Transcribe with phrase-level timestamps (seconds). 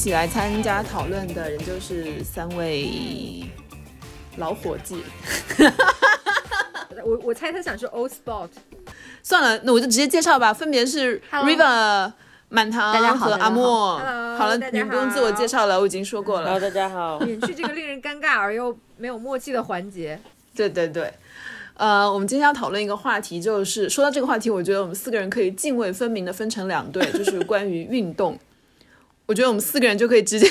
[0.00, 3.44] 一起来参加讨论的人就是三位
[4.38, 5.02] 老伙计。
[7.04, 8.48] 我我猜他想说 Old Spot。
[9.22, 12.10] 算了，那我就直接介绍吧，分别是 River、
[12.48, 13.98] 满堂和阿莫。
[14.38, 16.46] 好了，你不用自我介绍了，我已经说过了。
[16.50, 17.18] Hello，大家好。
[17.20, 20.18] 免去这个令人尴尬而又没有默契的环节。
[20.56, 21.12] 对对对。
[21.74, 28.38] 呃，我们今天要讨论一个话题，就是说到这个话题，我觉得我们四个人可以泾渭分明的分成两队，就是关于运动。
[29.30, 30.50] 我觉得我们四个人就可以直接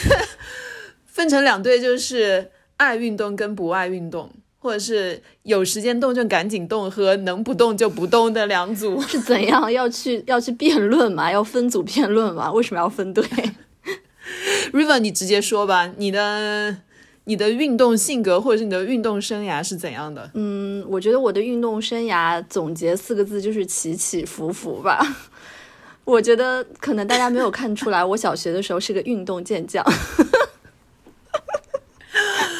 [1.05, 9.01] 分成两队，就是爱运动跟不爱运动，或者是有时间动就赶紧动和能不动就不动的两组。
[9.01, 11.29] 是怎样要去要去辩论吗？
[11.29, 12.49] 要分组辩论吗？
[12.53, 13.21] 为什么要分队？
[14.71, 16.77] River，你直接说吧，你的。
[17.25, 20.31] 你的运动性格或者是你的运动生涯是怎样的？
[20.33, 24.99] 嗯，我觉得我的运动生涯总结四个字就是起起伏伏吧。
[26.09, 29.85] 我觉得可能大家没有看出来，我小学的时候是个运动健将。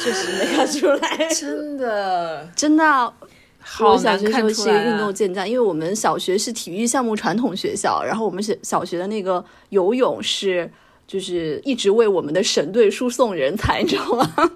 [0.02, 3.12] 确实没看出来，真的真的。
[3.80, 10.70] 我小学时候是一个运动健将，因为我们小学是体育项目传统学校，然后我们是小学的那个游泳是
[11.06, 14.50] 就是一直为我们的省队输送人才，你知道吗？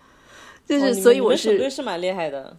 [0.66, 2.56] 就是，所以我是省队是蛮厉害的，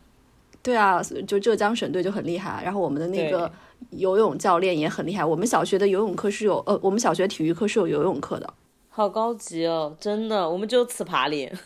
[0.63, 2.61] 对啊，就浙江省队就很厉害。
[2.63, 3.51] 然后我们的那个
[3.91, 5.23] 游泳教练也很厉害。
[5.23, 8.53] 我们小学的游泳课是有，呃，我们小学体育课是有游泳课的。
[8.89, 11.57] 好高级哦，真的，我们就此爬脸。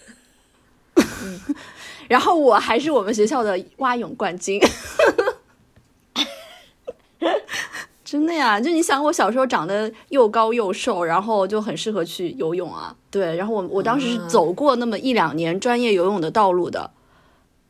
[2.08, 4.60] 然后我还是我们学校的蛙泳冠军。
[8.04, 12.96] 真的呀，就你想，我小时候长得又高又瘦，然后就很适合去游泳啊。
[13.10, 16.92] 对，然后我我当时是走过那么一两年专业游泳的道路的。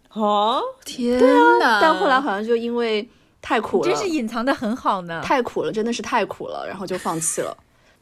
[0.09, 1.17] 啊，天
[1.59, 1.79] 哪！
[1.81, 3.07] 但后来好像就因为
[3.43, 5.21] 太苦了，真是隐藏的很好呢。
[5.23, 7.55] 太苦了，真的是太苦了，然后就放弃了。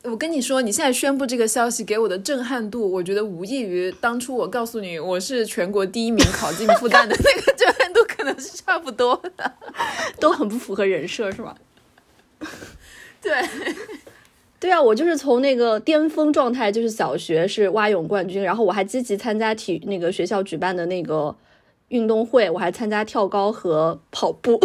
[0.04, 9.52] 我跟你说，你现在宣布这个消息给我的震撼度，我觉得无异于当初我告诉你我是全国第一名考进复旦的那个震撼度，可能是差不多的，
[10.20, 11.56] 都很不符合人设，是吧？
[13.22, 13.32] 对，
[14.60, 21.36] 对啊，我就是从那个巅峰状态，就是小学是蛙泳冠军，然后我还积极参加体那个学校举办的那个
[21.90, 24.60] 运动会，我还参加跳高和跑步。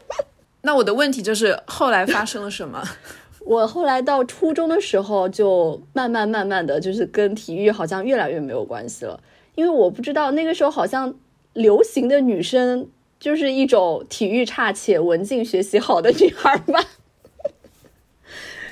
[0.62, 2.82] 那我的问题就是后来发生了什么？
[3.44, 9.20] 我后来到初中的时候，就慢慢慢慢的就是跟体育好像越来越没有关系了，
[9.54, 11.14] 因为我不知道那个时候好像
[11.52, 12.88] 流行的女生。
[13.18, 16.78] 就是一种体育差且文静学习好的女孩吧。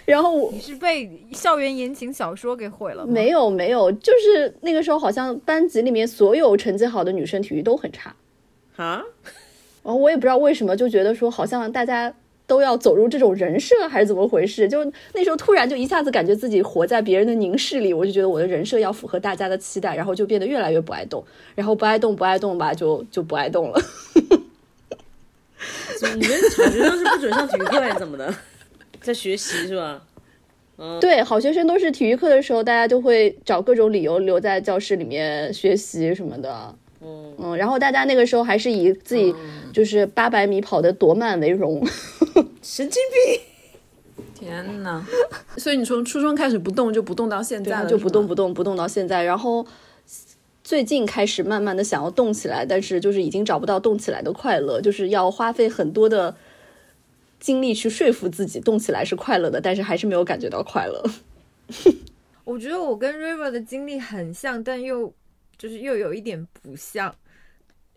[0.05, 3.11] 然后你是被校园言情小说给毁了吗？
[3.11, 8.15] 没有没有，就是那个时候好像班级里面所有成绩好的女生体育都很差
[8.77, 9.03] 啊。
[9.85, 12.13] 然后我也不知道为什么，就觉得说好像大家。
[12.47, 14.69] 都要走入这种人设还是怎么回事？
[14.69, 14.85] 就
[15.15, 21.25] 那时候突然就一下子感觉自己活在别人的凝视里，我就觉得我的人设要符合大家的期待，然后就变得越来越不爱动，
[21.55, 23.81] 然后不爱动不爱动吧，就就不爱动了。
[26.17, 28.35] 你们小学生是不准上体育课还是怎么的？
[29.01, 30.03] 在学习是吧？
[30.77, 36.75] 嗯，对，好学生都是体育课的时候，大家就会找各种理由留在教室里面学习什么的。
[37.05, 39.35] 嗯嗯，然后大家那个时候还是以自己
[39.73, 41.85] 就是八百米跑的多慢为荣，
[42.63, 43.41] 神经病！
[44.35, 45.05] 天呐，
[45.57, 49.67] 所以你从初中开始不动就不动到现在，就不动不动不动到现在，然后
[50.63, 56.35] 最近开始慢慢的想要动起来，但是就是已经找不到动起来的快乐，就是要花费很多的
[57.41, 61.05] 精力去说服自己动起来是快乐的，但是还是没有感觉到快乐。
[62.45, 65.13] 我觉得我跟 River 的经历很像，但又。
[65.59, 67.15] 就是又有一点不像，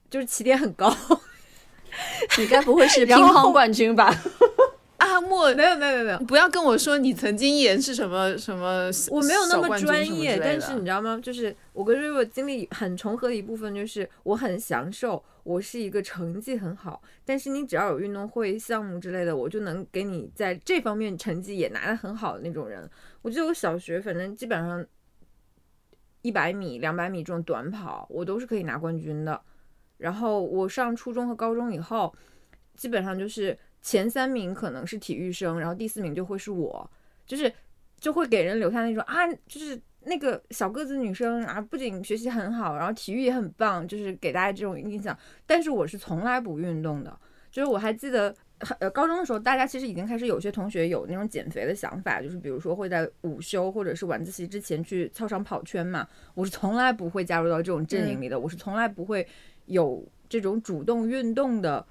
[0.09, 0.95] 就是起点很高。
[2.37, 4.13] 你该不会是 乒乓冠军吧？
[4.97, 10.39] 阿莫，没有没有没有没有，不要跟我说你曾经演是什么什么，我没有那么专业。
[10.39, 11.19] 但是你知道吗？
[11.21, 22.89] 就是我跟瑞瑞经历很重合的一部分，就是我很享受，我是一个成绩很好，但是你只要有运动会项目之类的，我就能给你在这方面成绩也拿得很好的那种人。
[23.21, 24.85] 我记得我小学反正基本上。
[26.27, 29.41] 一百米、两百米这种短跑，我都是可以拿冠军的。
[29.97, 32.13] 然后我上初中和高中以后，
[32.75, 36.91] 基本上就是前三名可能是体育生，然后第四名就会是我，
[37.25, 37.49] 就是
[37.97, 45.17] 就会给人留下那种啊，就是那个小个子女生啊，不仅学习很好，然后体育也很棒，就是给大家这种印象。
[45.45, 47.17] 但是我是从来不运动的，
[47.49, 48.35] 就是我还记得。
[48.79, 56.07] 呃，高中的时候，大家其实已经开始有些同学有那种减肥的想法，就是比如说会在午休或者是晚自习之前去操场跑圈嘛。
[56.33, 59.27] 我是从来不会加入到这种阵营里的，我是从来不会
[59.67, 61.85] 有这种主动运动的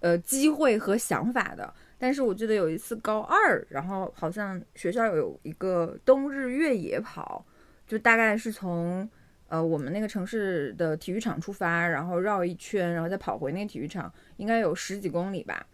[0.00, 1.72] 呃机会和想法的。
[1.98, 7.46] 但是我记得有一次高二，然后好像学校有一个冬日越野跑，
[7.86, 9.08] 就大概是从
[9.46, 15.64] 呃我们那个城市的体育场出发，然后绕一圈，然后再跑回那个体育场，应该有十几公里吧。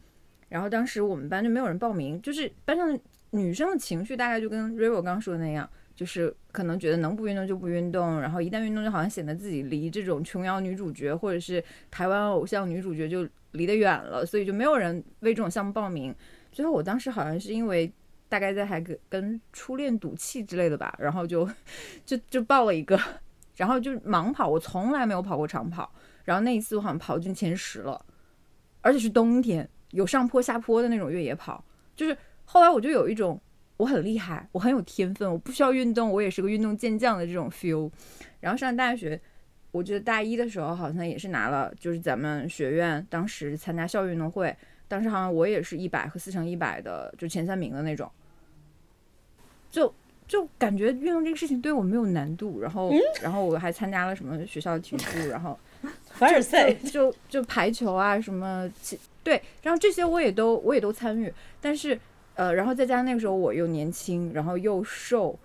[0.49, 2.99] 然后当时我们班就没有人报名，就是班上
[3.31, 13.29] 女生的情绪大概就跟 River 刚刚说的那样，就是可能觉得能不运动就不运动，然后一旦运动就好像显得自己离这种琼瑶女主角或者是台湾偶像女主角就。
[13.53, 16.15] 离得远了，所以就没有人为这种项目报名。
[16.53, 17.91] 最后我当时好像是因为
[18.29, 21.49] 大概在还跟跟初恋赌气之类的吧，然后就
[22.05, 23.01] 就就报了一个，
[23.56, 24.47] 然后就盲跑。
[24.47, 25.91] 我从来没有跑过长跑，
[26.25, 28.05] 然后那一次我好像跑进前十了，
[28.83, 31.62] 而且是冬天，有上坡下坡的那种越野跑。
[31.96, 33.40] 就是后来我就有一种
[33.76, 37.90] 我很厉害，我很有天分，我不需要运动，我也是个运动健将的这种 feel。
[38.40, 39.20] 然后上大学。
[39.70, 44.56] 我记得大一的时候好像也是拿了，就是咱们学院当时参加校运动会，
[44.88, 48.11] 当时好像我也是一百和四乘一百的，就前三名的那种。
[49.70, 49.94] 就
[50.26, 52.91] 就感觉运动这个事情对我没有难度，然后
[53.23, 55.56] 然后我还参加了什么学校的体育部，然后
[56.17, 58.69] 凡尔赛就就排球啊什么，
[59.29, 61.31] 对，然后这些我也都我也都参与，
[61.61, 62.01] 但是
[62.35, 65.39] 呃，然后再加上那个时候我又年轻，然后又瘦，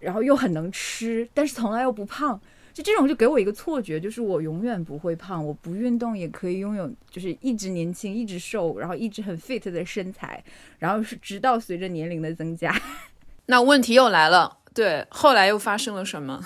[0.00, 2.38] 然后又很能吃，但是从来又不胖。
[2.74, 10.44] 就这种就给我一个错觉，就是我永远不会胖，我不运动也可以拥有，就是一直年轻、一直瘦，然后一直很 fit 的身材，
[10.78, 12.78] 然后是直到随着年龄的增加。
[13.48, 16.44] 那问题又来了，对，后来又发生了什么？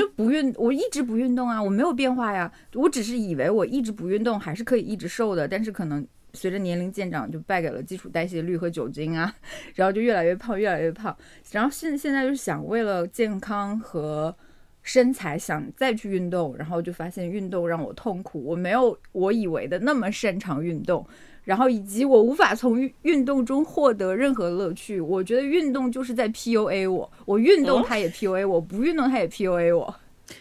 [0.00, 9.34] 就不运，我一直不运动啊，我没有变化呀，我只是以为我一直不运动还是可以一直瘦的，但是可能随着年龄渐长，就败给了基础代谢率和酒精啊，
[9.76, 11.16] 然后就越来越胖，越来越胖，
[11.52, 14.34] 然后现现在就是想为了健康和。
[14.82, 21.06] 身材想再去运动，然后就发现运动让我痛苦，我没有我以为的那么擅长运动，
[21.50, 25.00] 然后以及我无法从运动中获得任何乐趣。
[25.00, 29.92] 我觉得运动就是在 PUA 我，我运动它也 PUA 我，不运动它也 PUA 我。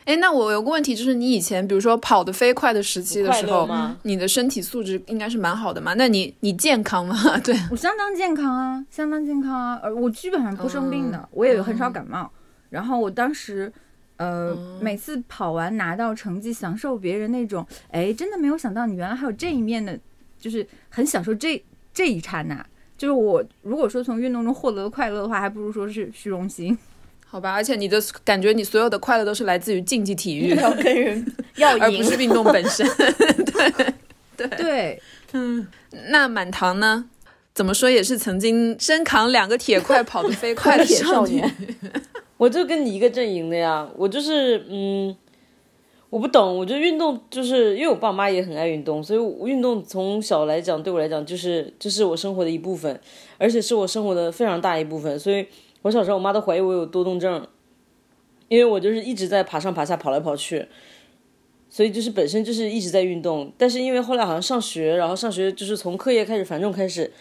[0.06, 3.68] 哎，那我有个问题，就是你以前比如说跑得飞快的时期的时候，
[4.04, 5.96] 你的身体素质应该是蛮好的嘛？
[5.98, 7.16] 那你你健康吗？
[7.44, 12.32] 对我相当健康啊，相当健康啊，呃，我基本上不生病的，我也很少感冒。
[12.70, 13.74] 然后我当时。
[14.22, 19.98] 呃，每次跑完拿到成绩，享受别人那种，哎，真的没有想到你原来还有这一面的，
[20.40, 21.62] 就是很享受这
[21.94, 22.66] 这一刹那。
[22.98, 26.78] 就是我如果说从运动中获得的快乐的话，还不如说是虚荣心，
[27.26, 27.54] 好吧？
[27.54, 31.26] 而且你的感觉，你所有的快乐都是来自于竞技体育， 要跟人
[31.56, 32.86] 要赢，而不是运动本身。
[32.98, 33.72] 对
[34.36, 35.02] 对对，
[35.34, 35.68] 嗯，
[36.10, 37.10] 那满堂呢？
[37.54, 41.54] 怎么说也是曾经身扛两个铁块跑得飞快的少年。
[42.38, 45.14] 我就跟你一个阵营的呀，我就是嗯，
[46.10, 53.00] 我不懂，我觉得运动就是因为我爸妈也很爱运动，所以运动从小来讲对我来讲就是就是我生活的一部分，
[53.38, 55.20] 而且是我生活的非常大一部分。
[55.20, 55.46] 所以
[55.84, 57.46] 我小时候我妈都怀疑我有多动症，
[58.48, 60.68] 因为我就是一直在爬上爬下跑来跑去，
[61.70, 63.52] 所以就是本身就是一直在运动。
[63.58, 67.12] 但是因为后来好像上学，然后上学就是从课业开始繁重开始。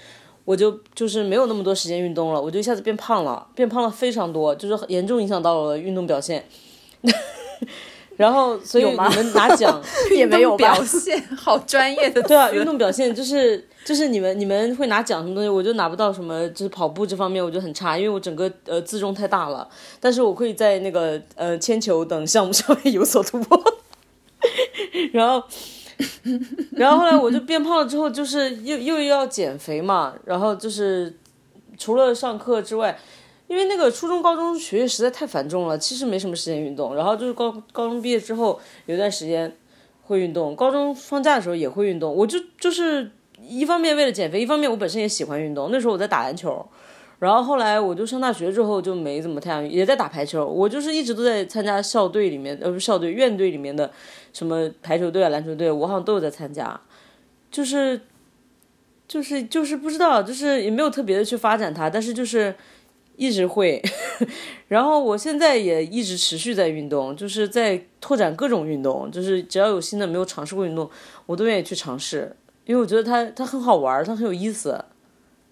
[0.47, 6.43] 我就就是没有那么多时间运动了，我就一下子变胖了，变胖了非常多，就是严重影响到了我的运动表现。
[8.19, 9.81] 然后，所以你们拿奖
[10.15, 12.21] 也没有表现，好专业的。
[12.25, 19.67] 对啊，运动表现就是就是你们你们会拿奖什么东西，我就拿不到什么，就是跑步这方面我就很差，因为我整个呃自重太大了。
[20.01, 23.59] 但是我可以在那个呃铅球等项目上面有所突破。
[25.15, 25.43] 然后。
[26.71, 31.13] 然后后来我就变胖了，之后就是又又要减肥嘛，然后就是
[31.77, 32.97] 除了上课之外，
[33.49, 36.95] 因为那个初中高中学业实在太繁重了，其实没什么时间运动。
[36.95, 39.53] 然后就是高高中毕业之后有段时间
[40.03, 42.15] 会运动，高中放假的时候也会运动。
[42.15, 43.11] 我就就是
[43.43, 45.71] 一方面为了减肥，一方面我本身也喜欢运动。
[45.73, 46.65] 那时候我在打篮球。
[47.19, 53.91] 然后后来我就上大学之后就没怎么太也在打排球，我就是一直都在参加校队里面，呃不是校队院队里面的
[54.33, 56.81] 什么排球队啊篮球队，我好像都有在参加，
[57.51, 58.01] 就是
[59.09, 62.55] 就是就是不知道，就是也没有特别的去发展它，但是就是
[63.19, 63.83] 一直会，
[64.69, 70.89] 然后我现在也一直持续在运动，就是在拓展各种运动，就是只要有新的没有尝试过运动，
[71.27, 72.35] 我都愿意去尝试，
[72.65, 74.85] 因为我觉得它它很好玩，它很有意思。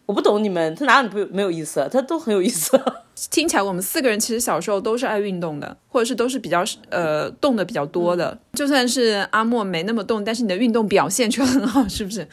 [0.06, 1.88] 我不懂你们，它哪里不没有意思？
[1.92, 2.80] 它都很有意思。
[3.28, 8.38] 听起来我们四个人其实小时候都是爱运动的，或者是都是比较呃动的比较多的。
[8.52, 12.28] 就算是阿莫没那么动，但是你的运动表现却很好，是不是？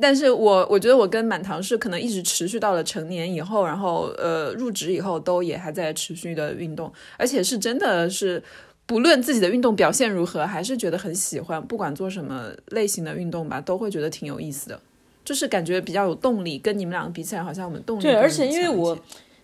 [0.00, 8.42] 但是我我觉得我跟满堂是可能一直持续到了成年以后，然后呃入职以后都也还在持续的运动，而且是真的是
[8.86, 14.80] 不论自己的运动表现如何，还是觉得很喜欢，不管做什么类型的运动吧，都会觉得挺有意思的。
[15.22, 18.98] 就是感觉比较有动力，跟你们两个比起来，好像我们动力对，而且因为我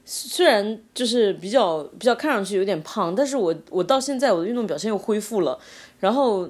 [0.05, 5.59] 虽然就是比较比较看上去有点胖，但是我我到现在我的运动表现又恢复了。
[6.01, 6.49] 然后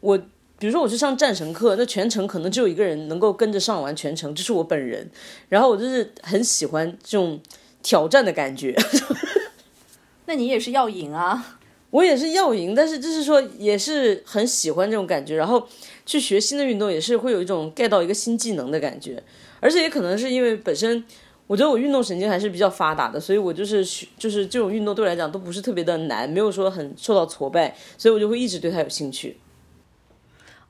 [0.00, 0.18] 我
[0.58, 5.10] 比如说我去上战神课，那全程可能只有一个人能够跟着上完全程，就是我本人。
[5.48, 7.40] 然后我就是很喜欢这种
[7.82, 8.74] 挑战的感觉。
[10.26, 11.58] 那你也是要赢啊！
[11.90, 15.36] 我也是要赢，但是就是说也是很喜欢这种感觉。
[15.36, 15.66] 然后
[16.04, 19.22] 去学新的运动也是会有一种 get 到一个新技能的感觉，
[19.60, 21.04] 而且也可能是因为本身
[21.46, 23.86] 我觉得我运动神经还是比较发达的，所以我就是
[24.18, 29.36] 就是这种运动对我来讲都不是特别的难，没有说很受到挫败，所以我就会一直对它有兴趣。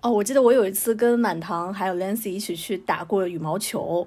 [0.06, 4.06] 哦，我记得我有一次跟满堂还有 Lancy 一起去打过羽毛球。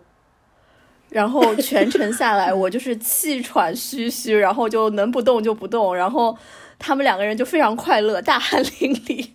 [1.10, 6.38] 然后全程下来，我就是气喘吁吁，然后就能不动就不动，然后
[6.78, 9.28] 他们两个人就非常快乐，大汗淋漓。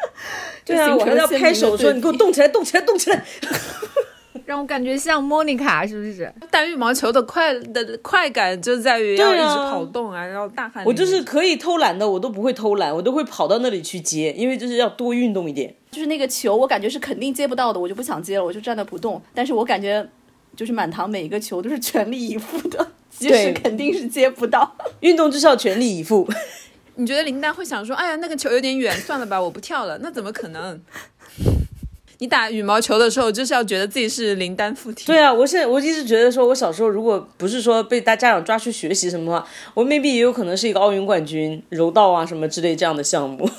[0.66, 3.24] 对啊，我还要拍手说：“你给我动起来，动起来，动起来！”
[4.52, 6.30] 让我感觉像莫妮卡，是不是？
[6.50, 10.84] 打羽毛球的快的快感就在于要一直跑动啊，然后大汗。
[10.84, 15.74] 我就是可以偷懒的，我都不会偷懒，我都会跑到那里去接，因为就是要多运动一点。
[15.90, 19.20] 就是那个球，我感觉是肯定接不到的，我就不想接了，我就站那不动。
[19.34, 20.06] 但是我感觉。
[20.54, 24.76] 就是满堂每一个球都是全力以赴的，即使肯定是接不到。
[25.00, 26.28] 运动就是要全力以赴。
[26.96, 30.78] 你觉得林丹会想说：“哎呀，那个球有点远，算了吧，我不跳了。”那怎么可能？
[32.22, 35.06] 你打羽毛球的时候就是要觉得自己是林丹附体。
[35.06, 43.50] 对啊，我现在我一直觉得说，我小时候如果不是说被大家长抓去学习什么的话，我 maybe 也有可能是一个奥运冠军，柔道啊什么之类这样的项目。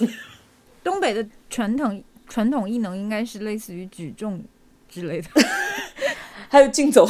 [0.82, 4.42] 东北的传统传统艺能应该是类似于举重
[4.88, 5.28] 之类的。
[6.48, 7.06] 还有竞走，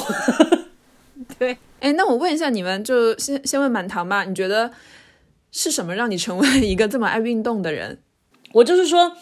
[1.38, 4.24] 对，哎，那我问一下你们，就先先问满堂吧。
[4.24, 4.72] 你觉得
[5.52, 8.00] 是什么让你成为一个这么爱运动的人？
[8.54, 9.16] 我就是说，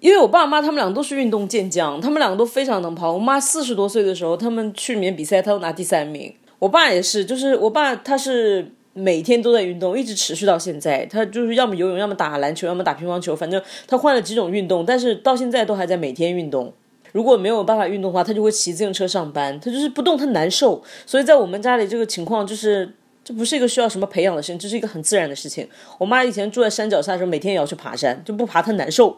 [0.00, 3.12] 因为我爸妈他们两个都是运动健将，他们两个都非常能跑。
[3.12, 6.32] 我妈四十多岁的时候，他们去里面比赛，他都拿第三名。
[6.60, 11.04] 我爸也是，就是我爸他是每天都在运动，一直持续到现在。
[11.06, 16.72] 他就是要么游泳，要么打篮球，要么打乒乓球，反正他换了几种运动，但是到现在都还在每天运动。
[17.12, 19.58] 如果没有办法运动的话，他就会骑自行车上班。
[19.58, 20.82] 他就是不动，他难受。
[21.06, 22.92] 所以在我们家里，这个情况就是，
[23.24, 25.66] 这不是一个需要什么培养的事情，这是一个很自然的事情。
[25.98, 29.16] 我妈以前住在山脚下的时候，每天也要去爬山，就不爬她难受。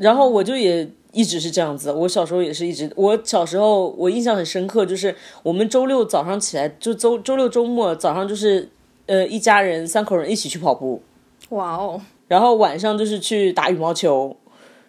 [0.00, 1.92] 然后我就也一直是这样子。
[1.92, 8.68] 我小时候也是一直，我小时候我印象很深刻，就是我们周六早上起来，就周周六周末早上就是，
[9.06, 11.02] 呃，一家人三口人一起去跑步。
[11.50, 12.00] 哇哦！
[12.28, 14.36] 然后晚上就是去打羽毛球。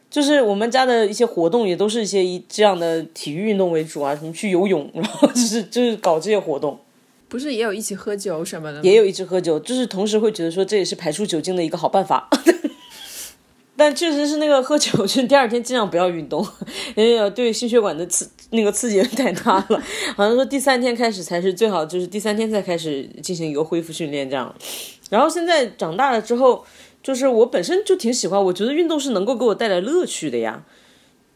[0.10, 6.80] 就是我们家的一些活动，也都是一些以这样的体育运动为主啊，什么去游泳，然后就是 就是搞这些活动。
[7.28, 8.82] 不是也有一起喝酒什么的？
[8.84, 12.30] 也有一起喝酒，就是同时会觉得说这也是排出酒精的一个好办法。
[13.78, 16.46] 但确实是那个喝酒，就第二天尽量不要运动，
[16.96, 19.82] 因为对心血管的刺那个刺激 太大了。
[20.16, 24.54] 好像说第三天开始才是最好，就是第三天才开始进行一个恢复训练这样。
[25.10, 26.66] 然后现在长大了之后。
[27.04, 30.66] 就是我本身就挺喜欢，我觉得运动是能够给我带来乐趣的呀。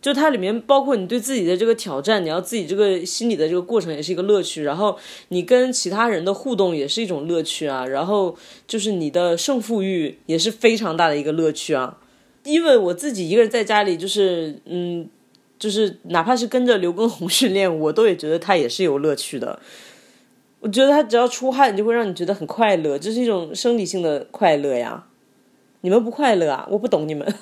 [0.02, 4.98] 就它里面包括你对自己的这个挑战，你要自己这个心理的这个过程也是一个乐趣，然后
[5.30, 7.86] 你跟其他人的互动也是一种乐趣啊。
[7.86, 8.36] 然后
[8.68, 12.00] 就是你的胜负欲也是非常大的一个乐趣啊。
[12.44, 15.08] 因为我自己一个人在家里，就是嗯，
[15.60, 19.60] 就是哪怕是跟着刘畊宏训练，我都也觉得他也是有乐趣的。
[20.60, 25.06] 我觉得他只要出汗，就会让你觉得很快乐，这是一种生理性的快乐呀。
[25.82, 26.68] 你们不快乐啊？
[26.70, 27.34] 我不懂你们。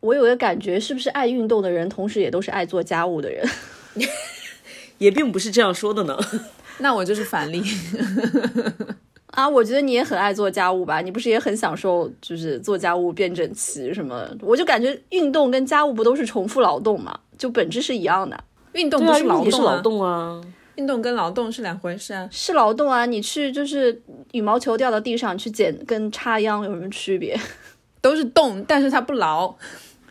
[0.00, 3.48] 我有个感觉，是不是爱运动的人，同时也都是爱做家务的人？
[4.98, 6.16] 也并不是这样说的呢。
[6.78, 7.62] 那我就是反例。
[9.36, 11.02] 啊，我觉得你也很爱做家务吧？
[11.02, 14.26] 你不是也很享受，就是做家务变整齐什么？
[14.40, 17.20] 我就感觉运动跟家务不都是重复劳动嘛？
[17.36, 18.42] 就本质是一样的。
[18.72, 20.40] 运动不是劳动，劳动啊。
[20.76, 23.04] 运动跟劳动是两回事啊，是劳动啊！
[23.04, 24.02] 你去就是
[24.32, 27.38] 羽毛球掉到地上去捡，跟插秧有什么区别？
[28.00, 29.54] 都是动，但是它不劳。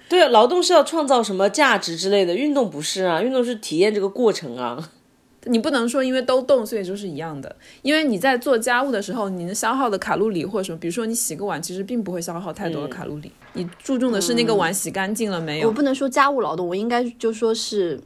[0.07, 4.91] 对啊，劳动是要创造什么价值之类的，运动不是啊，运动是体验这个过程啊。
[5.45, 7.55] 你不能说因为都动，所以就是一样的。
[7.81, 13.31] 因为你在做家务的时候，你能消耗的卡路里或者什么，比如说你洗个碗，其实并不会消耗太多的卡路里。
[13.53, 15.67] 你注重的是那个碗洗干净了没有？
[15.67, 17.99] 我不能说家务劳动，我应该就说是，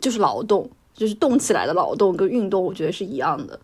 [0.00, 0.70] 就是劳动。
[0.94, 3.60] 就是动起来的劳动跟运动，我觉得是一样的。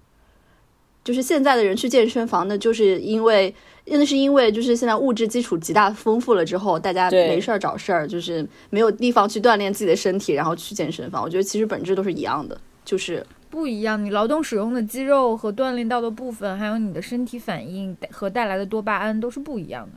[1.05, 3.55] 就是现在的人去健身房呢，就是因为
[3.87, 11.23] 那是因为就是现在物质基础极大丰富了之后，大家没事儿找事儿，就是没有地方去锻炼自己的身体，然后去健身房。
[11.23, 14.03] 我觉得其实本质都是一样的，就是不一样。
[14.05, 19.93] 你劳动使用的肌肉和锻炼到的部分，还有你的身体反应和带来的多巴胺都是不一样的。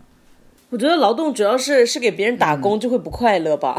[0.71, 3.77] 我觉得劳动主要是是给别人打工，就会不快乐吧。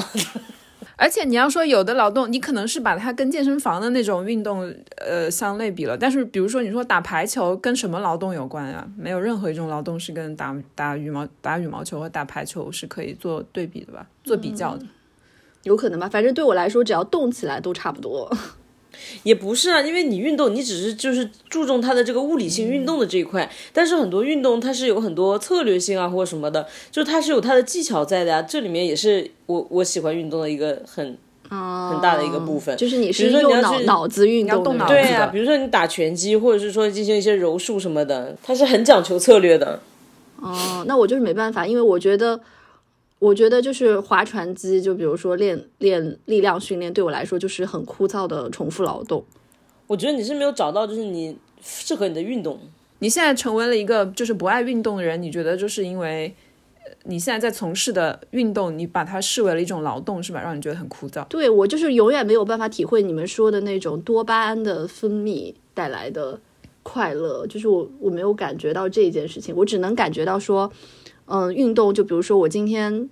[0.99, 8.89] 而且你要说有的劳动，你可能是把它跟健身房的那种运动呃相类比了，但是比如说你说打排球跟什么劳动有关啊？
[8.97, 14.07] 没有任何一种劳动是跟打打羽毛打羽毛球和打排球是可以做对比的吧？
[14.25, 14.87] 做比较的，
[15.65, 16.09] 有可能吧？
[16.09, 18.35] 反正对我来说，只要动起来都差不多。
[19.23, 28.43] 也不是啊，因为你运动，你只是就是注重它的这个物理性运动的这一块，但是很多运动它是有很多策略性啊或者什么的，就是它是有它的技巧在的呀。
[28.43, 31.17] 这里面也是我我喜欢运动的一个很
[31.49, 39.81] 很大的一个部分，就是你是用脑脑子运动，动脑对呀，比如说你打拳击，或者是说进行一些柔术什么的，它是很讲求策略的。
[40.41, 42.41] 哦，那我就是没办法，因为我觉得。
[43.27, 49.25] 我觉得就是划船机，就比如说练练力量训练，对我来说就是很枯燥的重复劳动。
[49.89, 52.61] 我觉得你是没有找到就是你适合你的运动。
[53.01, 56.33] 你现在成为了一个就是不爱运动的人，你觉得就是因为
[57.03, 60.41] 你现在在从事的运动，你把它视为了一种劳动，是吧？
[60.41, 61.27] 让你觉得很枯燥。
[61.27, 66.39] 对我就是永远没有办法体会你们说的那种多巴胺的分泌带来的
[66.85, 70.71] 快乐，就是我我没有感觉到这一件事情，我只能感觉到说。
[71.27, 73.09] 嗯，运动就比如说我今天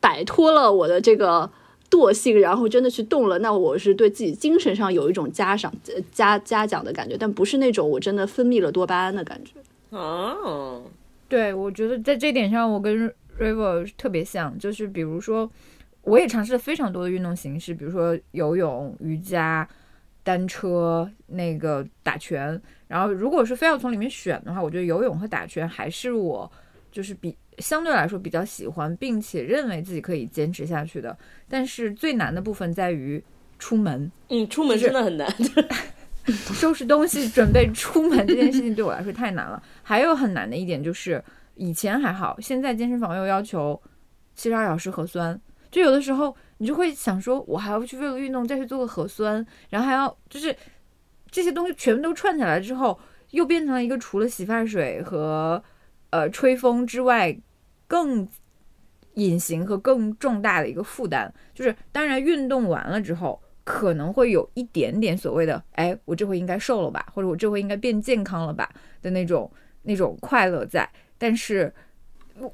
[0.00, 1.50] 摆脱了我的这个
[1.90, 5.72] 惰性，然后真的去动了，那我是对自己精神上有一种嘉赏、
[6.10, 9.52] 嘉嘉奖的感觉，但不是那种我真的分泌了多巴胺的感觉。
[9.90, 10.82] 哦，
[11.28, 15.48] 对，我觉得在这点上我跟 River 特别像，就是比如说
[16.02, 19.68] 我也尝试了非常多的运动形式，比如说游泳、瑜伽、
[20.22, 26.50] 单车、那个打拳，然后如果是非要从里面选的话，我觉得游泳和打拳还是我。
[26.94, 31.18] 就是比相对来说比较喜欢，并且认为自己可以坚持下去的。
[31.48, 33.20] 但是最难的部分在于
[33.58, 34.08] 出门。
[34.28, 35.28] 嗯，出门真的很难。
[36.54, 39.60] 收拾东西准备出门这件事情对我来说太难了。
[39.82, 41.20] 还有很难的一点就是，
[41.56, 43.82] 以前还好，现在健身房又要求
[44.36, 45.38] 七十二小时核酸，
[45.72, 50.54] 就有的时候你就会想说，我还要去为了运动再去做个核酸，然后还要就是
[51.28, 52.96] 这些东西全部都串起来之后，
[53.32, 55.62] 又变成了一个除了洗发水和
[56.14, 57.36] 呃，吹风之外，
[57.88, 58.28] 更
[59.14, 68.70] 隐形和更重大的一个负担，就是当然运动完了之后，可能会有一点点所谓的，哎，我这回应该瘦了吧，或者我这回应该变健康了吧
[69.02, 69.50] 的那种
[69.82, 71.74] 那种快乐在，但是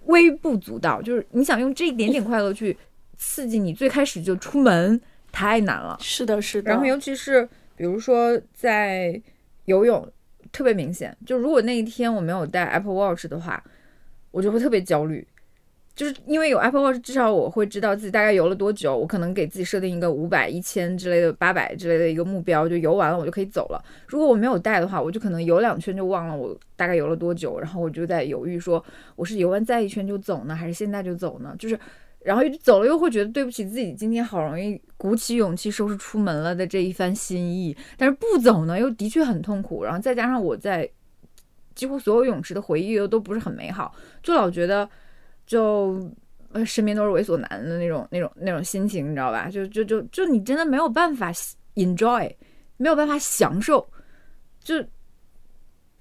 [0.06, 1.02] 微不足道。
[1.02, 2.74] 就是你想用这一点点快乐去
[3.18, 4.98] 刺激你，最开始就出门
[5.30, 5.98] 太难了。
[6.00, 6.70] 是的，是的。
[6.70, 7.46] 然后尤其是
[7.76, 9.20] 比如说在
[9.66, 10.10] 游泳。
[10.52, 13.62] 特别明显，就如果那一天我没有带 Apple Watch 的话，
[14.30, 15.26] 我就会特别焦虑，
[15.94, 23.84] 就是因为有 Apple Watch，至少我会知道自己大概游了多久，我可能给自己设定一个五百、一千之类的、八百之类的一个目标，就游完了我就可以走了。
[24.06, 28.84] 如果我没有带的话，我就可能游两圈就忘了我大概游了多久，然后我就在犹豫说，
[29.16, 31.54] 我是游完再一圈就走呢，还是现在就走呢？
[31.58, 31.78] 就是。
[32.22, 39.82] 然后走了又会觉得对不起自己，今天好容易鼓起勇气收拾出门了的这一番心意，但是不走呢又的确很痛苦。
[39.82, 40.86] 然后再加上我在
[41.74, 44.86] 几乎所有泳池的回忆又都不是很美好，就老觉得
[45.46, 46.12] 就
[46.52, 49.48] 呃身边都是猥琐男的那种那种那种心情，你知道吧？
[49.48, 51.32] 就就就就你真的没有办法
[51.76, 52.30] enjoy，
[52.76, 53.90] 没有办法享受，
[54.62, 54.84] 就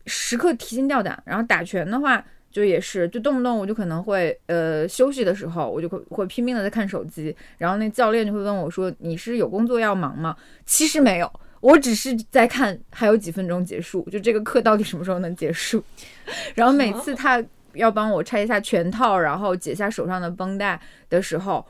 [0.06, 1.24] 时刻提心吊胆。
[1.26, 2.26] 然后打拳的话。
[2.52, 10.36] 就也是，就动不动我就可能会，呃，休息的时候我就会会拼命的在看手机，然后那教练就会问我说：“你是有工作要忙吗？”
[10.66, 11.32] 其实没有，
[11.62, 15.84] 我只是在看还有几分钟结束，就这个课到底什么时候能结束。
[16.56, 21.64] 然后每次他要帮我拆一下拳套，然后解下手上的绷带的时候，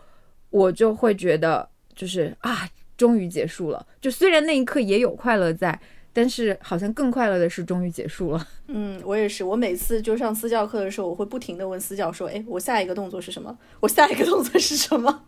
[0.50, 3.86] 我就会觉得就是啊，终于结束了。
[4.00, 5.80] 就虽然那一刻也有快乐在。
[6.12, 8.48] 但是好像更快乐的是，终于结束了。
[8.68, 9.44] 嗯，我也是。
[9.44, 13.58] 我每次就上私教课的时候，我会不停的问私教说：“哎，我下一个动作是什么？
[13.80, 15.24] 我下一个动作是什么？”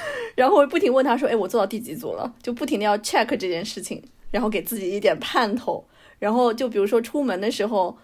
[0.34, 5.86] 然后我不停问他说：“哎，我做到第几组了？”就不停的要 check 这件事情，然后给自己一点盼头。
[6.18, 7.98] 然后就比如说出门的时候，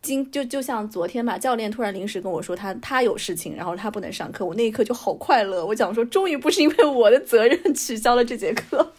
[0.00, 4.44] 今就就像昨天吧，教练突然临时跟我说他他有事情，然后他不能上课。
[4.44, 5.64] 我那一刻就好快乐。
[5.66, 8.92] 我讲说，终于不是因为我的责任取消了这节课。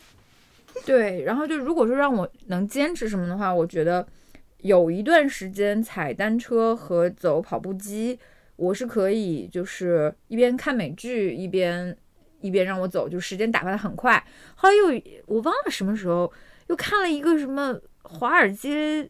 [0.86, 4.06] 对，然后就如果说让我能坚持什么的话，我觉得
[4.60, 8.20] 有一段时间踩单车和走跑步机，
[8.56, 11.96] 我是可以就是一边看美剧一边
[12.42, 14.22] 一边让我走，就时间打发的很快。
[14.56, 16.32] 后来又我忘了什么时候
[16.68, 19.10] 又看了一个什么华尔街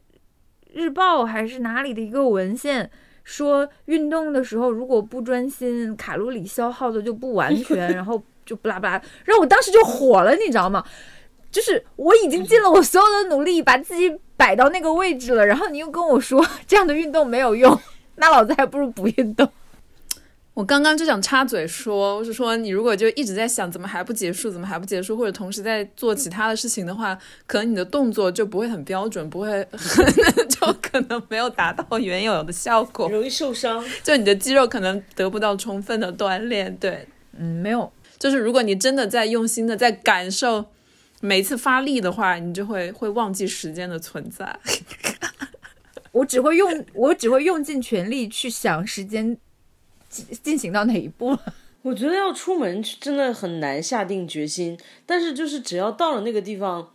[0.74, 2.90] 日报还是哪里的一个文献，
[3.24, 8.92] 说运动的时候如果不专心，卡路里消耗的就不完全， 然后就不拉不拉，
[9.26, 10.84] 然后我当时就火了，你知道吗？
[11.54, 17.80] 就是我已经尽了我所有的努力，把自己摆到那个位置了，然后你又跟我说 这样的运动没有用，
[18.18, 19.48] 那老子还不如不运动。
[20.56, 29.68] 我刚刚就想插嘴说，我是说你如果就一直在想怎么还不结束，怎么还不结束，或者同时在做其他的事情的话，可能你的动作就不会很标准，不会
[30.50, 33.84] 就可能没有达到原有的效果，容易受伤。
[34.04, 36.76] 就你的肌肉可能得不到充分的锻炼。
[36.78, 40.66] 对，嗯，没有，就是如果你真的在用心的在感受
[41.26, 44.60] 每次发力的话，你就会会忘记时间的存在。
[46.12, 49.38] 我只会用，我只会用尽全力去想时间。
[50.10, 51.54] 进进行到哪一步了？
[51.82, 56.92] 我觉得要出门真的很难下定决心，但是就是只要到了那个地方，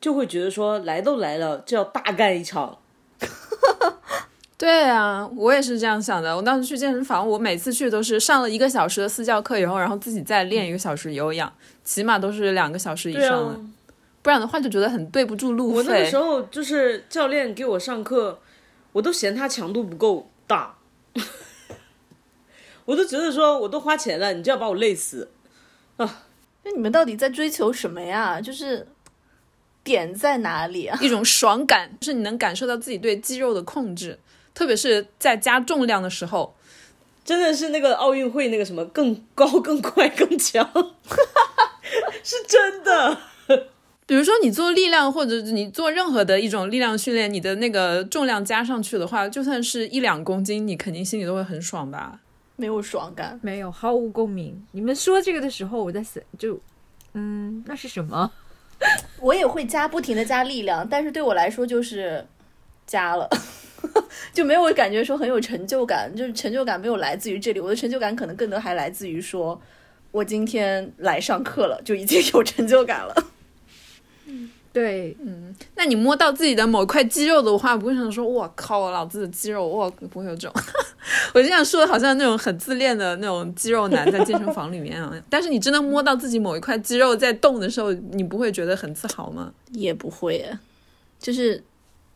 [0.00, 2.78] 就会觉得说来都来了，就要大干一场。
[4.56, 6.34] 对啊，我也是这样想的。
[6.34, 11.52] 我当时去健身房，我每次去都是上了一个小时的私教课以后，然后自己再练一个小时有氧，
[11.84, 13.72] 起码都是两个小时以上，
[14.22, 15.76] 不然的话就觉得很对不住路费。
[15.76, 18.40] 我那个时候就是教练给我上课，
[18.92, 20.76] 我都嫌他强度不够大。
[22.84, 25.30] 我都觉得说，我都花钱了，你就要把我累死
[25.96, 26.24] 啊！
[26.64, 28.40] 那你们到底在追求什么呀？
[28.40, 28.86] 就是
[29.84, 30.98] 点在哪里啊？
[31.00, 34.18] 一种爽感，就是你能感受到自己对肌肉的控制，
[34.52, 36.56] 特别是在加重量的时候，
[37.24, 40.68] 真的是那个奥运会那个什么更高、更快、更强，
[42.22, 43.18] 是真的。
[44.04, 52.20] 比如说你做力量，或者你做任何的一种力量训练，你的那个重量加上去的话，就算是一两公斤，你肯定心里都会很爽吧。
[52.56, 54.62] 没有爽感，没有毫无共鸣。
[54.72, 56.60] 你们说这个的时候，我在想，就，
[57.14, 58.30] 嗯，那是什么？
[59.20, 62.26] 我也会加，不停的加力量，但是对我来说就是
[62.86, 63.28] 加了，
[64.34, 67.60] 就没有感觉说很有成就感，就是成就感没有来自于这里。
[67.60, 69.58] 我的成就感可能更多还来自于说，
[70.12, 73.26] 我今天来上课了，就已经有成就感了。
[74.72, 80.62] 对，嗯，那你摸到自己的某块肌肉的话，不会想说“我靠，我老子的肌肉”，我不会有这种。
[81.34, 85.14] 我这样说的好像那种很自恋的那种肌肉男在健身房里面啊。
[85.28, 89.52] 但是你真的摸到自己某一块肌肉在动的时候，你不会觉得很自豪吗？
[89.72, 90.42] 也不会，
[91.18, 91.62] 就是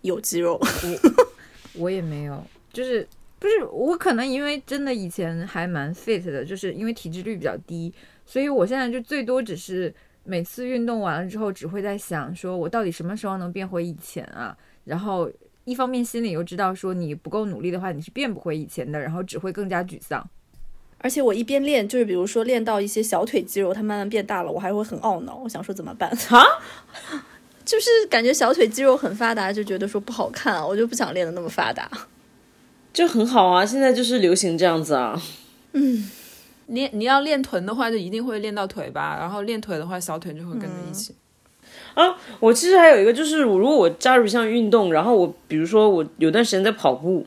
[0.00, 0.58] 有肌肉。
[0.58, 1.26] 我
[1.74, 3.06] 我也没有，就是
[3.46, 7.92] 不是我可能因为真的以前还蛮 fit 的，就是因为体脂率比较低，
[8.24, 9.94] 所以我现在就最多只是。
[10.28, 14.58] 每次运动完了之后，只会在想，说我到底什么时候能变回以前啊？
[14.82, 15.30] 然后
[15.62, 20.28] 一方面心里又知道，说你不够努力的话，你是变不回以前的，然后只会更加沮丧。
[20.98, 26.42] 而且我一边练，就是比如说练到一些小腿肌肉它慢慢变大了，我还会很懊恼，我想说怎么办啊？
[27.64, 31.88] 就是感觉小腿肌肉很发达，就觉得说不好看，我就不想练的那么发达，
[32.96, 33.66] 就很好啊。
[33.66, 35.20] 现在就是流行这样子啊，
[35.74, 36.10] 嗯。
[36.68, 39.16] 练你要练臀的话，就一定会练到腿吧。
[39.20, 41.14] 然后练腿的话，小腿就会跟着一起。
[41.94, 47.24] 啊，我其实还有一个，就是如果我加入一项运动，然后我比如说我有段时间在跑步，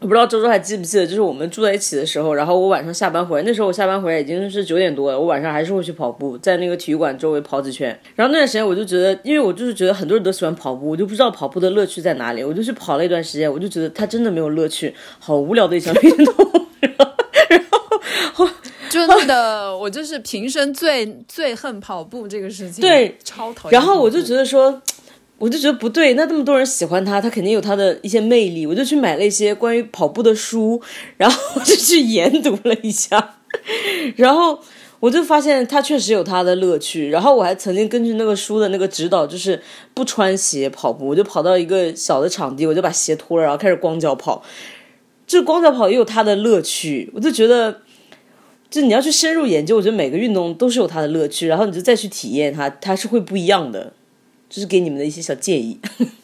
[0.00, 7.88] 我不知道周周还记不记得，就是我们住在一起的时候，然后我晚上下班回来，那时候我下班回来已经是九点多了，我晚上还是会去跑步，在那个体育馆周围跑几圈。
[8.16, 16.34] 然后那段时间我就觉得，因为我就是觉得很多人都喜欢跑步，我就不知道跑步的乐趣在哪里，我就去跑了一段时间，我就觉得它真的没有乐趣，好无聊的一项运动。
[16.80, 17.62] 然
[18.32, 18.48] 后
[18.88, 23.78] 真的， 我就是平生最最恨跑步这个事情，对，超讨厌。
[23.78, 24.80] 然后我就觉得说，
[25.40, 28.66] 我就觉得不对，那这么多人喜欢他，他肯定有他的一些魅力。
[28.66, 30.80] 我就去买了一些关于跑步的书，
[31.16, 33.36] 然后我就去研读了一下，
[34.16, 34.60] 然后
[35.00, 37.08] 我就发现他确实有他的乐趣。
[37.08, 39.62] 然后我还曾经根据那个书的那个指导，就是
[39.94, 44.42] 不穿鞋跑步，我就跑到一个小的场地，我就把鞋脱了，然后开始光脚跑。
[45.26, 47.80] 这光脚跑也有它的乐趣，我就觉得。
[48.68, 53.92] 就你要去深入研究，我觉得每个运动都是有它的乐趣，然后你就再去体验它，它是会不一样的。
[54.50, 55.80] 就是给你们的一些小建议。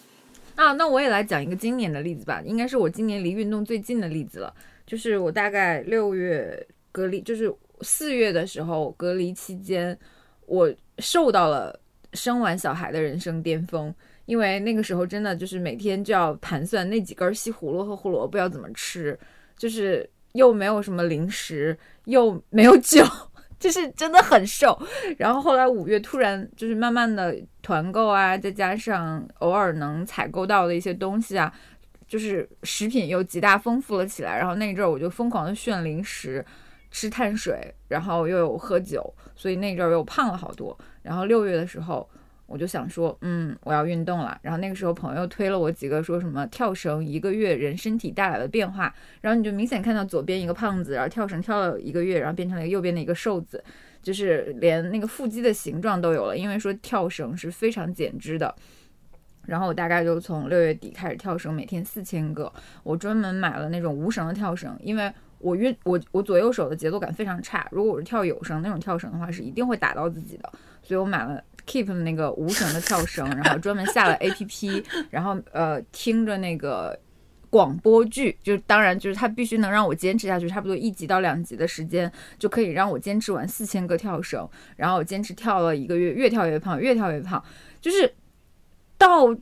[0.57, 4.53] 啊，那我也来讲一个今年的例子吧，应该是我今年离运动最近的例子了。
[4.87, 9.99] 就是我大概六月隔离，就是四月的时候隔离期间，
[10.45, 11.81] 我受到了
[12.13, 13.95] 生完小孩的人生巅峰，
[14.27, 19.19] 因为那个时候真的就是每天就要盘算那几根西葫芦和胡萝卜要怎么吃，
[19.57, 20.07] 就是。
[20.33, 23.03] 又没有什么零食，又没有酒，
[23.67, 24.81] 就是真的很瘦。
[25.19, 31.53] 然后后来五月突然就是慢慢的团购啊，再加上偶尔能采购到的一些东西啊，
[32.07, 34.39] 就是食品又极大丰富了起来。
[34.39, 36.45] 然后那阵儿我就疯狂的炫零食，
[36.93, 40.79] 吃碳水，然后又有喝酒，所以那阵儿又胖了好多。
[41.03, 42.09] 然后六月的时候。
[42.47, 44.39] 我就想说，嗯，我要运动了。
[44.43, 48.95] 然后那个时候，朋友推了我几个，说什么跳绳一个月人身体带来的变化。
[49.21, 53.63] 然后你就明显看到左边一个胖子，然后跳绳跳了一个月，然后变成了右边的一个瘦子，
[54.03, 56.37] 就是连那个腹肌的形状都有了。
[56.37, 58.55] 因为说跳绳是非常减脂的。
[59.45, 62.53] 然后我大概就从六月底开始跳绳，每天四千个。
[62.83, 65.13] 我专门买了那种无绳的跳绳，因为。
[65.39, 67.69] 我运我我左右手的节奏感非常差。
[67.71, 70.51] 如果我是跳有绳那种跳绳的话，是一定会打到自己的。
[70.83, 76.97] 所以我买了 Keep 的那个无绳的跳绳，然后专门下了 APP， 然后呃听着那个
[77.51, 84.49] 广播剧，就当然就是它必须能让我坚持下去，差不多一集到两集的时间就可以让我坚持完四千个跳绳。
[84.77, 87.43] 然后我坚持跳了一个月，越跳越胖，越跳越胖，
[87.81, 88.15] 就是
[88.97, 89.37] 到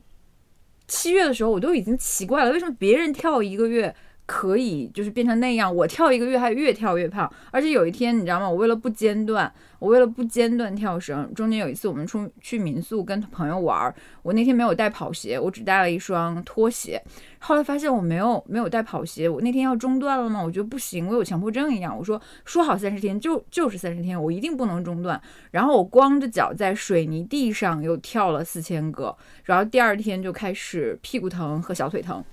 [0.87, 3.95] 七月的时候，我都已经奇怪了，为什么别人跳一个月？
[4.25, 8.49] 可以就是变成那样，我跳一个月还越跳越胖，而且有一天你知道吗？
[8.49, 16.99] 我为了不间断，我为了不间断跳绳，中间有一次我们出去民宿跟朋友玩儿，我那天没有带跑鞋，我只带了一双拖鞋。
[17.37, 20.41] 后来发现我没有没有带跑鞋，我那天要中断了吗？
[20.43, 21.95] 我觉得不行，我有强迫症一样。
[21.95, 25.21] 我说说好三十天就就是三十天，我一定不能中断。
[25.51, 32.23] 然后我光着脚在水泥地上又跳了四千个，然后第二天就开始屁股疼和小腿疼。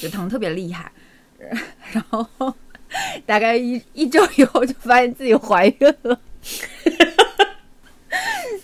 [0.00, 0.90] 就疼特别厉害，
[1.92, 2.54] 然后
[3.26, 6.20] 大概一一周以后就发现自己怀孕了，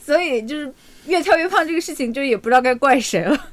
[0.00, 0.72] 所以就是
[1.06, 3.50] 越跳越胖这个事情，就也不知道该怪谁了。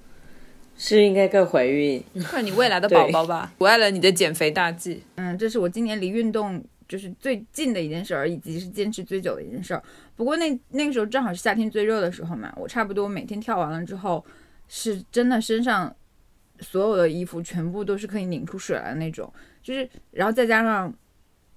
[0.76, 3.52] 是应该怪怀孕， 怪你未来的宝宝吧？
[3.58, 5.02] 阻碍了你的减肥大计。
[5.16, 9.82] 嗯，这是我今年离运动就是最近的一件事儿，以及是坚持最久的一件事儿。
[10.16, 14.24] 不过那那个时候正好是夏天最热的时候嘛，我差不多每天跳完了之后，
[14.68, 15.94] 是真的身上。
[16.60, 19.30] 所有的衣服全部都是可以拧出水来的那种，
[19.62, 20.94] 就是，然后再加上，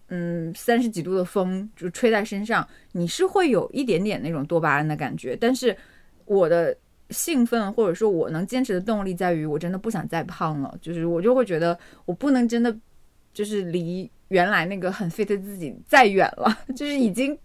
[0.07, 5.35] 嗯，三十几度的风就吹在身上，你是会有一点点那种多巴胺的感觉。
[5.35, 5.75] 但是
[6.25, 6.75] 我的
[7.11, 12.75] 兴奋或者说我能坚持的动力在于，我真的不想再胖了，就是我就会觉得我不能真的
[13.33, 17.37] 就是离原来那个很 fit 自己再远了， 就是已经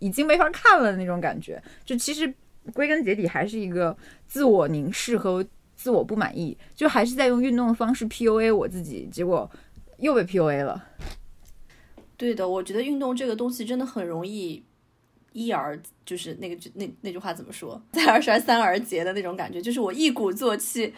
[0.00, 1.62] 已经没法看了那种感觉。
[1.84, 2.34] 就其实
[2.74, 5.46] 归根结底还是一个自我凝视和。
[5.78, 9.48] 自我不满意，就还是在用运动的方式 PUA 我自己，结果
[9.98, 10.84] 又被 PUA 了。
[12.16, 14.60] 对的，我觉得运动这个东西真的很容易
[15.32, 17.80] 一而就是那个那那句话怎么说？
[17.92, 20.92] 再而衰，三而竭的那种感觉，就是我一鼓作气，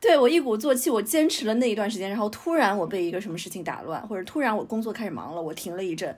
[0.00, 6.16] 对我一鼓作气，我坚持了那一段时间，然后突然我被一个什么事情打乱，或者突然我工作开始忙了，我停了一阵，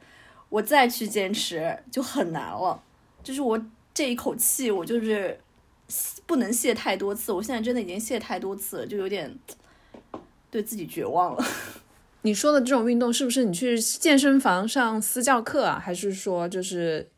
[0.50, 2.80] 我再去坚持就很难了。
[3.24, 3.60] 就是我
[3.92, 5.40] 这一口气，我就是。
[6.28, 9.34] 不能卸太多次，我现在真的已经卸太多次了，就有点
[10.50, 11.42] 对自己绝望了。
[12.22, 15.82] 你说的这种运动是不是你去健身房上私教课啊？
[15.82, 17.08] 还是说就是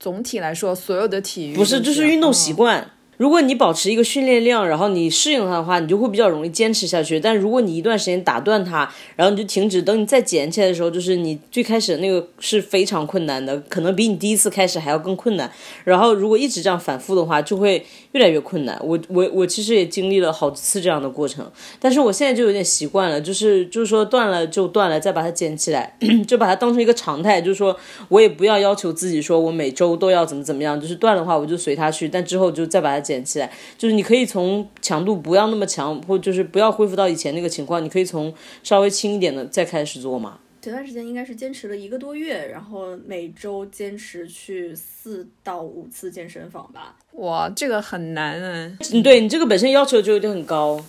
[0.00, 1.54] 总体来说所有的体育？
[1.54, 2.90] 不是，就是运动习惯。
[3.16, 7.20] 如果你保持一个训练量，然后你适应它的话，你就会比较容易坚持下去。
[7.20, 15.48] 但如果你一段时间打断它，然后你就停止，等你再捡起来的时候，就是你最开始的那个是非常困难的，可能比你第一次开始还要更困难。
[15.84, 18.76] 然后如果一直这样反复的话，就会越来越困难。
[18.82, 21.48] 我我我其实也经历了好几次这样的过程，
[21.78, 25.96] 但是我现在就有点习惯了，就是就是说断了就断了，再把它捡起来，
[26.26, 27.40] 就把它当成一个常态。
[27.40, 27.76] 就是说
[28.08, 33.04] 我也不要要求自己说我每周都要怎么怎么样，就是断的话我就随它去，但之后就再把它。
[33.04, 40.38] 捡起来，就是你可以从强度不要那么强，或就是不要恢复到以前那个情况，你可以从稍微轻一点的再开始做嘛。
[40.62, 46.96] 前段时间应该是坚持了一个多月，然后每周坚持去四到五次健身房吧。
[47.12, 48.78] 哇，这个很难啊！
[48.90, 50.82] 嗯，对你这个本身要求就有点很高。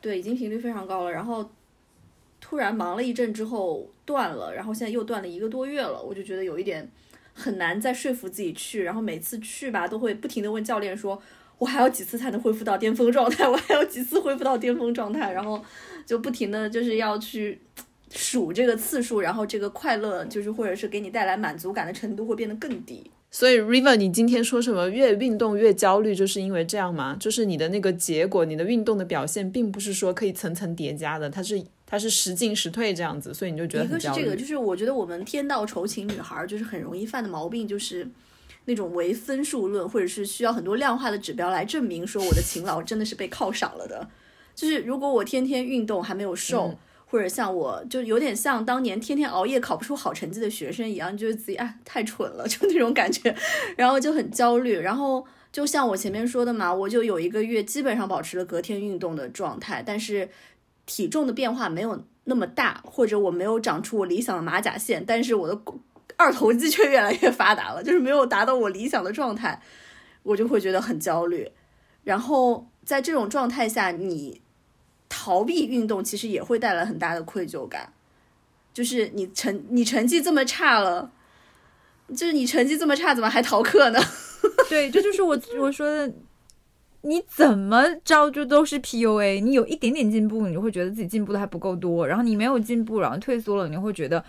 [0.00, 1.50] 对，已经频率非常高了，然后
[2.40, 6.90] 突然忙了一阵之后断了，然后现在又断了一个多月了，我就觉得有一点。
[7.34, 11.20] 很难再说服自己去，然后每次去吧，都会不停的问教练说
[11.58, 13.48] ：“我还有几次才能恢复到巅峰状态？
[13.48, 15.62] 我还有几次恢复到巅峰状态？”然后
[16.06, 17.58] 就不停的就是要去
[18.10, 23.10] 数这个次数，然后这个快乐就是或者是给你带来满足感的程度会变得更低。
[23.30, 27.16] 所以，River，你今天说什么越运动越焦虑，就是因为这样吗？
[27.18, 31.64] 就是你的那个结果，你的运动的表现，并不是说可以层层叠加的，它是。
[31.92, 38.08] 它是时进时退这样子，所以你就觉得一个是这个，就是我觉得我们天道酬勤女孩就是很容易犯的毛病，就是
[38.64, 44.08] 那种唯分数论，或者是需要很多量化的指标来证明说我的勤劳真的是被犒赏了的。
[44.54, 46.74] 就是如果我天天运动还没有瘦，
[47.04, 53.36] 或者像我就有点像当年天天熬夜考不出好成绩的学生一样，就是自己啊太蠢了， 就那种感觉，
[53.76, 54.78] 然后就很焦虑。
[54.78, 60.30] 然后就像我前面说的嘛，我就有一个月基本上保持了隔天运动的状态，但是。
[60.86, 65.60] 体重的变化没有那么大，或者我没有长出我理想的马甲线，但是我的
[66.16, 69.60] 二头肌却越来越发达了，就是没有达到我理想的状态，
[70.22, 71.50] 我就会觉得很焦虑。
[72.04, 74.40] 然后在这种状态下，你
[75.08, 77.92] 逃避运动其实也会带来很大的愧疚感，
[78.74, 81.10] 就是你成你成绩这么差了，
[82.08, 84.00] 就是你成绩这么差，怎么还逃课呢？
[84.68, 86.12] 对，这就是我我说的。
[87.02, 89.40] 你怎么着就都是 PUA。
[89.40, 94.24] 你有一点点进步，你就会觉得自己进步的还不够多；然后你没有进步，然后退缩了，你会觉得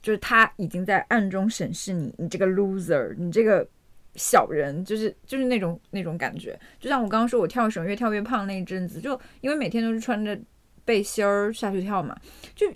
[0.00, 3.66] 就是他已经在暗中审视你，你这个 loser，你这个
[4.14, 6.58] 小人，就是就是那种那种感觉。
[6.80, 10.38] 就像我刚刚说我跳绳越跳越胖那一阵子，就因为每天都是穿着
[10.84, 12.16] 背心儿下去跳嘛，
[12.54, 12.66] 就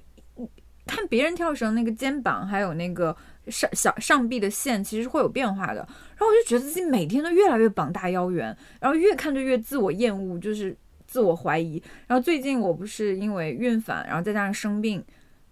[0.86, 3.16] 看别人跳绳那个肩膀还有那个。
[3.46, 10.76] 上小上臂的线其实会有变化的，然后我就觉得自己每天都越来越膀大腰圆，然后越看就越自我厌恶，就是
[11.06, 11.82] 自我怀疑。
[12.06, 15.02] 然后最近我不是因为孕反，然后再加上生病，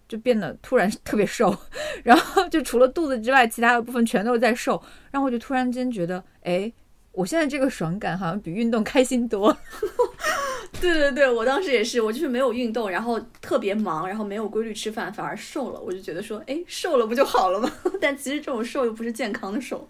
[0.07, 1.55] 就变得突然特别瘦，
[2.03, 4.81] 然后就除了肚子之外，其他的部分全都在瘦。
[5.11, 6.71] 然后我就突然间觉得，哎，
[7.11, 9.55] 我现在这个爽感好像比运动开心多。
[10.79, 15.79] 对对对，我当时也是，我就是没有运动，然后特别忙，然后没有规律吃饭，反而瘦了。
[15.79, 17.69] 我就觉得说，哎，瘦了不就好了吗？
[17.99, 19.89] 但其实这种瘦又不是健康的瘦。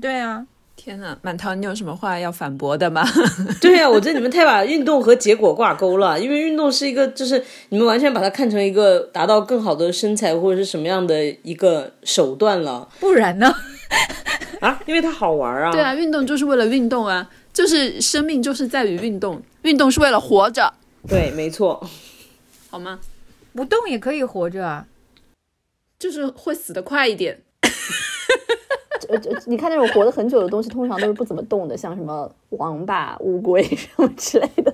[0.00, 3.02] 对啊，天呐，满堂，你有什么话要反驳的吗？
[3.62, 12.88] 对呀，我觉得你们太把运动和结果挂钩了，因为运动是一个，就是你们完全把它看成一个达到更好的身材或者是什么样的一个手段了。
[12.98, 13.54] 不然呢？
[14.60, 15.72] 啊，因为它好玩啊。
[15.72, 17.28] 对啊，运动就是为了运动啊。
[17.52, 20.72] 就是生命就是在于运动，运动是为了活着。
[21.08, 21.84] 对，没错，
[22.70, 23.00] 好吗？
[23.52, 24.86] 不动也可以活着啊，
[25.98, 27.42] 就是会死的快一点。
[29.08, 34.72] 呃，你看那种活得很久的东西，通常都是不怎么动的，像什么王八、乌龟什么之类的。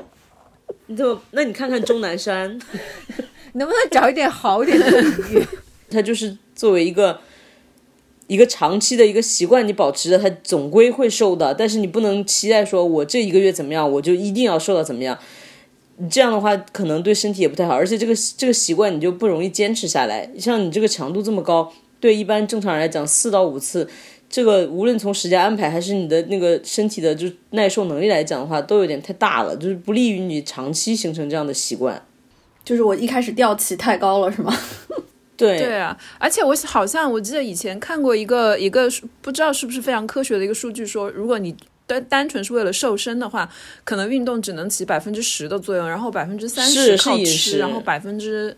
[0.87, 1.19] 你怎么？
[1.31, 2.61] 那你看看钟南山，
[3.55, 5.47] 能不能找一点好一点的比喻？
[5.91, 7.19] 他就是作为一个。
[8.27, 11.55] 一个长期的一个习惯，你保持着，它总归会瘦的。
[11.55, 15.19] 但是你不能期待说，我这一个月怎么样，我就一定要瘦到怎么样。
[15.99, 20.31] 你这样的话，可能对身体也不太好，而且这个这个习惯你就不容易坚持下来。
[20.39, 23.89] 像你这个强度这么高，对一般正常人来讲，四到五次，
[24.29, 32.05] 这个无论从时间安排还是你的那个身体的就耐受能力来讲的话，都有点太大了，就是不利于你长期形成这样的习惯。
[32.63, 34.53] 就是我一开始吊起太高了，是吗？
[35.37, 38.89] 对对啊，而且我好像我记得以前看过一个一个
[39.21, 41.55] 不知道是不是非常科学的一个数据，说如果你
[41.87, 43.49] 单单纯是为了瘦身的话，
[43.85, 48.57] 可能运动只能起百分之十的作用，然后百分之三十靠吃，然后百分之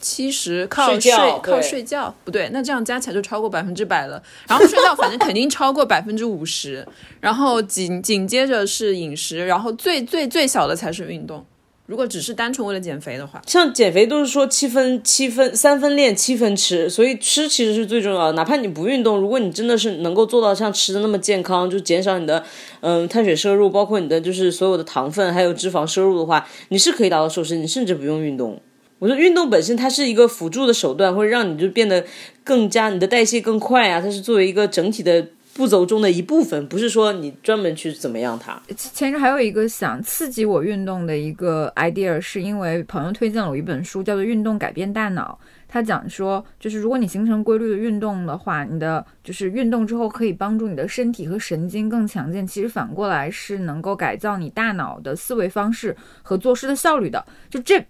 [0.00, 1.10] 七十靠睡
[1.42, 4.22] 靠睡觉，不对，那这样加起来就超过百分之百了。
[4.46, 6.86] 然后睡觉反正肯定超过百分之五十，
[7.20, 11.44] 然后紧紧接着是饮食，然后最最最小的才是运动。
[11.88, 18.32] 如果只是单纯为了减肥的话，像减肥都是说七分七分三分练七分吃，所以吃其实是最重要的。
[18.32, 22.44] 哪怕你不运动，如果你真的是能够做到像吃的那么健康，就减少你的
[22.80, 28.60] 嗯碳水摄入，包括你的就是所有的糖分还有脂肪摄入的话，你是可以达到瘦身，你甚至不用运动。
[28.98, 32.04] 我说运动本身它是一个辅助的手段，会让你就变得
[32.44, 35.28] 更加你的代谢更快啊，它是作为一个整体的。
[35.58, 38.62] 步骤中的一部分，不是说你专门去怎么样它。
[38.76, 45.36] 前阵还有一个想刺激我运动的一个 idea，是因为朋友推荐了我一本书，叫做《运动改变大脑》。
[45.66, 52.46] 他讲说，就是如果你形成规律的运动的话，你的就是运动之后可以帮助你的身体和神经更强健。
[52.46, 57.26] 其实反过来是能够改造你大脑的思维方式和做事的效率的。
[57.50, 57.84] 就这，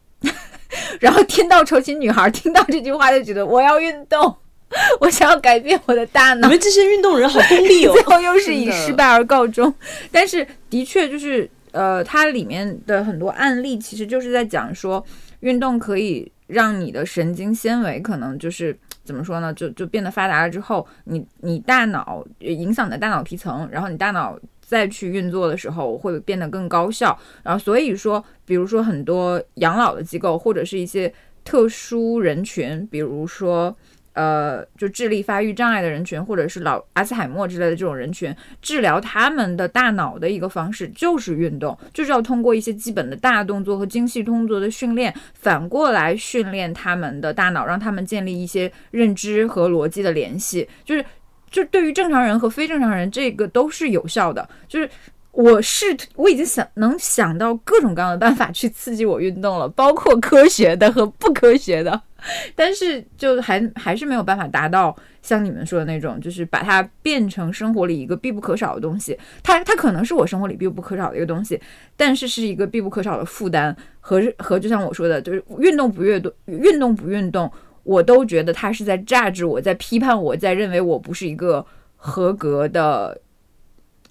[1.01, 4.35] 然后天道酬勤女孩听到这句话就觉得我要运动。
[5.01, 6.47] 我想要改变我的大脑。
[6.47, 9.73] 你们这些运动人好功利哦， 最后又是以失败而告终。
[10.13, 15.03] 但是的确就是，呃，它里面的很多案例其实就是在讲说，
[15.41, 27.19] 运动可以让你的神经纤维可能就是怎么说呢，就就变得发达了之后，你你大脑影响你的大脑皮层，然后你大脑再去运作的时候会变得更高效。
[27.43, 31.11] 然后所以说，比如说很多养老的机构或者是一些
[31.43, 33.75] 特殊人群，比如说。
[34.19, 50.69] 呃，就智力发育障碍的人群，或者是老阿兹海默之类的这种人群，治疗他们的大脑的一个方式就是运动，就是要通过一些基本的大动作和精细动作的训练，反过来训练他们的大脑，让他们建立一些认知和逻辑的联系。
[50.85, 51.05] 就是，
[51.49, 54.49] 就对于正常人和非正常人，这个都是有效的。
[54.67, 54.91] 就是
[55.31, 62.03] 我试，我已经想能想到各种各样的办法去刺激我运动了，包括科学的和不科学的。
[62.57, 69.17] 但是就还还是没有办法达到像你们说的那种，就是把它变成生活里一个必不可少的东西。
[69.43, 71.61] 它它可能是我生活里必不可少的一个东西，
[71.97, 77.51] 但是是一个必不可少的负担和和就像我说的，就是运动不运动，运动不运动，
[77.85, 81.65] 我都觉得它是在榨制我，在批判我，在认为我不是一个
[81.97, 83.21] 合格的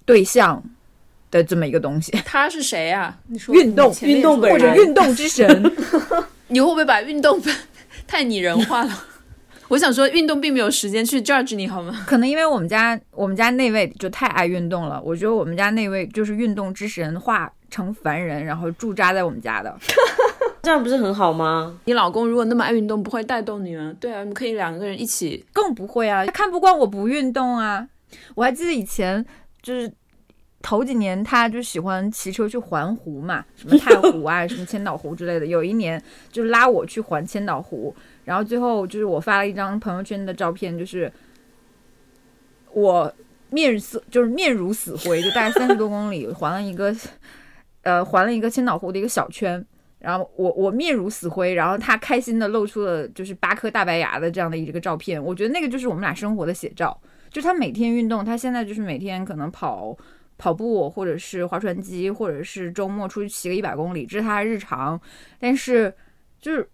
[0.06, 0.62] 对象
[1.30, 2.12] 的这么一个东西。
[2.24, 3.18] 他是谁啊？
[3.26, 5.46] 你说运动运动或者运动之神，
[6.48, 7.38] 你会不会把运动？
[8.08, 9.04] 太拟人化了，
[9.68, 12.04] 我想说，运动并没有时间去 judge 你好吗？
[12.06, 19.76] 可能因为我们家我们家那位就太爱运动了，我觉得我们家那位就是运动之神化成凡人，然后驻扎在我们家的，
[20.62, 21.78] 这样不是很好吗？
[21.84, 23.94] 你老公如果那么爱运动，不会带动你吗？
[24.00, 25.44] 对啊，你们可以两个人一起。
[25.52, 27.86] 更不会啊，他看不惯我不运动啊。
[28.34, 29.22] 我还记得以前
[29.60, 29.92] 就是
[30.68, 35.46] 头几年，他就喜欢骑车去环湖嘛， 什么太湖啊，什么千岛湖之类的。
[35.46, 37.96] 有一年就拉我去环千岛湖。
[38.26, 41.10] 然后最后就是我发了一张朋友圈的照片，就是
[42.74, 43.10] 我
[43.48, 46.94] 面色就是面如死灰，就大概三十多公里环了一个，
[47.80, 49.64] 呃，环了一个千岛湖的一个小圈。
[49.98, 55.22] 然后我我面如死灰，然后他开心的露出了就是八颗大白牙的这样的一个照片。
[55.24, 57.00] 我觉得那个就是我们俩生活的写照。
[57.30, 59.96] 就他每天运动，他现在就是每天可能跑
[60.38, 64.98] 跑步，或者是划船机，或者是周末出去骑个一百公里，这是他的日常。
[65.38, 65.92] 但是
[66.40, 66.66] 就是。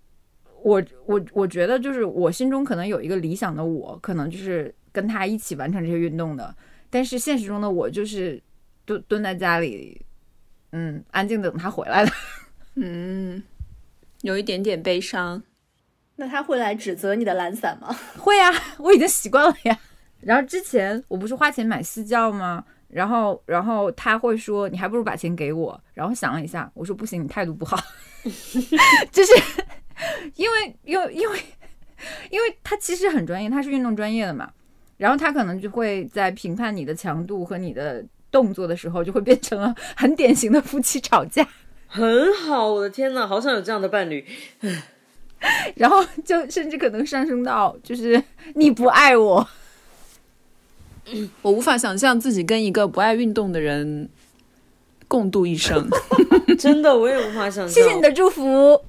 [0.64, 6.56] 我我我觉得就是我心中可能有一个理想的我，可能就是跟他一起完成这些运动的。
[6.88, 8.42] 但是现实中的我就是
[8.86, 10.00] 蹲蹲在家里，
[10.72, 12.10] 嗯，安静等他回来的。
[12.76, 13.42] 嗯，
[14.22, 15.42] 有一点点悲伤。
[16.16, 17.94] 那他会来指责你的懒散吗？
[18.16, 19.78] 会啊，我已经习惯了呀。
[20.22, 22.64] 然后之前我不是花钱买私教吗？
[22.94, 25.78] 然后然后他会说你还不如把钱给我。
[25.92, 27.76] 然后想了一下，我说不行，你态度不好，
[29.12, 29.32] 就是。
[30.34, 31.38] 因为，因为，因为，
[32.28, 34.50] 因为他其实很专业，他是运动专业的嘛，
[34.96, 41.46] 然后他可能就会在评判你的强度和你的动作的时候，就会变成了很典型的夫妻吵架。
[41.86, 44.26] 很好，我的天呐，好想有这样的伴侣。
[45.76, 48.20] 然后就甚至可能上升到就是
[48.56, 49.46] 你不爱我，
[51.42, 54.08] 我无法想象自己跟一个不爱运动的人
[55.06, 55.88] 共度一生。
[56.58, 57.68] 真的，我也无法想象。
[57.68, 58.80] 谢谢你的祝福。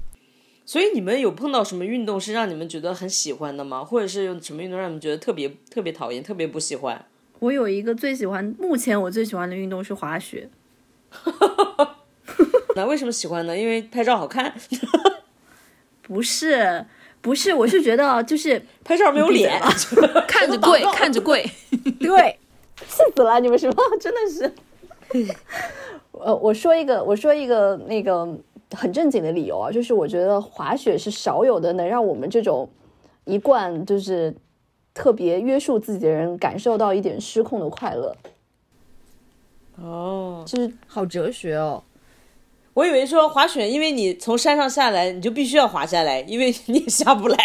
[0.65, 3.83] 所以你们有碰到什么运动是让你们觉得很喜欢的吗？
[3.83, 7.05] 或者是有什么运动让你们觉得特别特别讨厌、特别不喜欢？
[7.39, 10.49] 我有一个最喜欢，目前我最喜欢的运动是滑雪。
[12.75, 13.55] 那为什么喜欢呢？
[13.57, 14.53] 因为拍照好看？
[16.01, 16.85] 不是，
[17.25, 19.59] 不是，我是觉得就是拍照没有脸，
[20.27, 21.43] 看着贵，看着贵。
[21.99, 22.37] 对，
[22.77, 23.39] 气死了！
[23.39, 23.75] 你们是吗？
[23.99, 25.33] 真的是。
[26.11, 28.37] 呃，我说一个，我说一个那个。
[28.71, 32.67] 很正经的理由啊，就是我觉得滑雪是少有的能让我们这种
[33.23, 34.35] 一贯就是
[34.93, 38.13] 特别约束自己的人感受到一点失控的快乐。
[39.75, 41.83] 哦，就是好哲学哦。
[42.75, 47.37] 我以为说滑雪，因为你从山上下来，你就必须要滑下来，因为 你也下不来。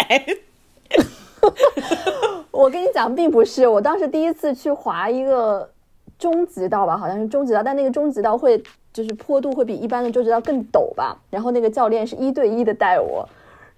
[2.53, 5.71] 我跟你讲，并不是，我当时第一次去滑一个
[6.19, 8.63] 中级道吧，好像是中级道，但那个中级道会。
[8.93, 13.25] 就是坡度会比一般的中级道更陡吧，然后那个教练是一对一的带我，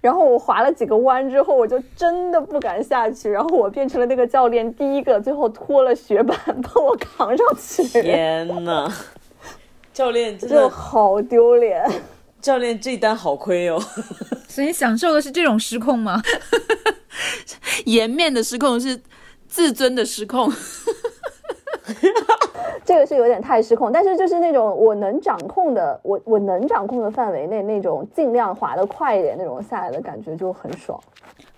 [0.01, 8.01] 然后我滑了几个弯之后，我就真的不敢下去，然后我变成了那个教练第一个最后拖了雪板 帮我扛上去。
[8.01, 8.91] 天呐，
[9.93, 11.85] 教练真的好丢脸，
[12.41, 13.79] 教练这单好亏哦。
[14.49, 16.21] 所以享受的是这种失控吗？
[17.85, 18.99] 颜面的失控是
[19.47, 20.51] 自尊的失控。
[22.85, 31.01] 这个是有点太失控，但是就是那种我能掌控的，我我能掌控的范围内，那种尽量滑得快一点，那种下来的感觉就很爽。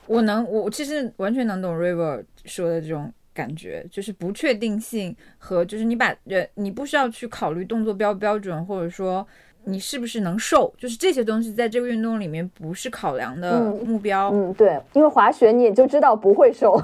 [0.06, 9.28] 我能，我其实完全能懂 River 说的这种感觉，就是不确定性和就是你把呃你不需要去考虑动作标不标准，或者说
[9.66, 14.30] 你是不是能瘦，就是这些东西在这个运动里面不是考量的目标。
[14.30, 16.82] 嗯，对，因为滑雪你也就知道不会瘦。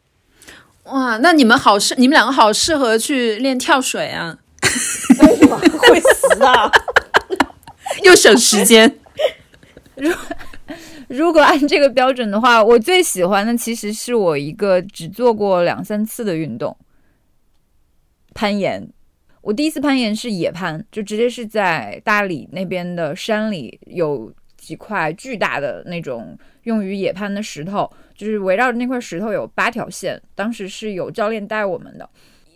[0.84, 4.38] 哇，那你们好适，你们两个好适合去练跳水啊！
[5.22, 6.70] 为什么 会死啊？
[8.04, 8.98] 又省时间。
[9.96, 10.10] 如
[11.10, 16.76] 如果按这个标准的话，我最喜欢的其实是我一个只做过两三次的运动——
[18.32, 18.88] 攀岩。
[19.40, 27.90] 我第一次攀岩是野攀，就直接是在大理那边的山里，有几块巨大的那种用于野攀的石头。
[28.14, 32.08] 就是围绕着那块石头有八条线，当时是有教练带我们的。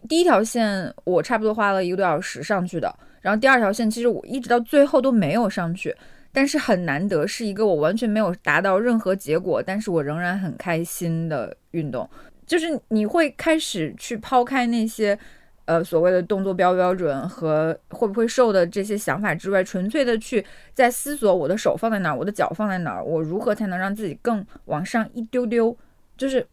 [0.09, 5.93] 第一条线我差不多花了一个多小时上去的，然后第二条线其实我一直到最后都没有上去，
[6.35, 12.07] 但是很难得是一个我完全没有达到任何结果，但是我仍然很开心的运动。
[12.45, 15.19] 就是你会开始去抛开那些。
[15.67, 25.75] 呃，所谓的动作标标准和会不会瘦的这些想法之外，纯粹的去在思索我的手放在哪儿，我的脚放在哪儿，我如何才能让自己更往上一丢丢？
[26.19, 26.47] 就是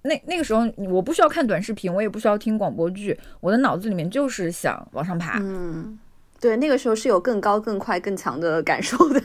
[0.00, 5.38] 那那个时候，我不需要看短视频，我也不需要听广播剧，我的脑子里面就是想往上爬。
[5.42, 5.98] 嗯，
[6.46, 9.20] 对，那个时候是有更高、更快、更强的感受的。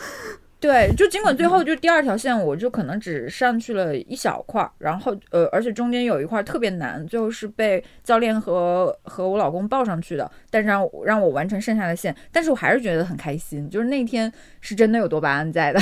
[0.60, 15.80] 对，就尽管最后就第二条线，我就可能只上去了一小块儿，然后呃，而且中间有一块特别难，最后是被教练和和我老公抱上去的，但是让让我完成剩下的线，但是我还是觉得很开心，就是那天是真的有多巴胺在的。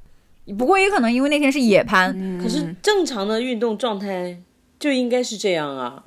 [0.56, 2.10] 不过也可能因为那天是野攀，
[2.42, 4.40] 可是正常的运动状态
[4.78, 6.02] 就应该是这样啊。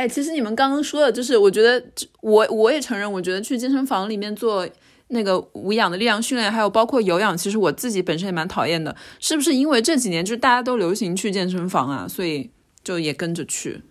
[0.00, 1.84] 哎，其实你们刚刚说的，就是我觉得
[2.22, 4.66] 我我也承认，我觉得去健身房里面做
[5.08, 8.96] 那个无氧的力量训练，还有包括有氧，其实我自己本身也蛮讨厌的。
[9.18, 12.48] 是不是因为这几年就是大家都流行去健身房啊，所以
[12.82, 13.82] 就也跟着去？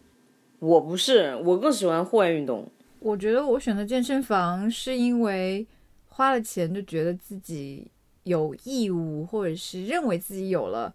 [0.58, 2.68] 我不是，我更喜欢户外运动。
[2.98, 5.68] 我觉得我选择健身房是因为
[6.08, 7.86] 花了钱就觉得自己
[8.24, 10.92] 有义务，或者是认为自己有了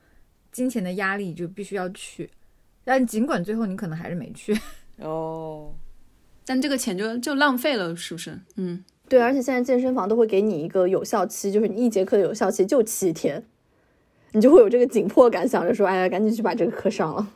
[0.50, 2.28] 金钱的压力，就必须要去。
[2.82, 4.52] 但尽管最后你可能还是没去。
[5.00, 5.72] 哦，
[6.46, 8.38] 但这个钱就就浪费了，是不是？
[8.56, 13.44] 嗯，对，而且现在健身房都会给你一个有效期，就是你一节课的有效期就七天，
[14.32, 17.28] 你就会有这个紧迫感，想着说，哎呀，赶紧去把这个课上了。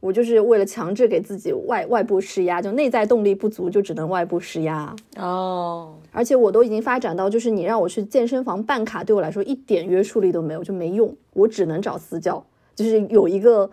[0.00, 4.94] 我就是为了强制给自己外外部施压，就内在动力不足，就只能外部施压。
[5.16, 12.42] 哦，而且我都已经发展到，就是你让我去健身房办卡，对我来说一点约束力都没有，就没用，我只能找私教，
[12.74, 13.70] 就是有一个。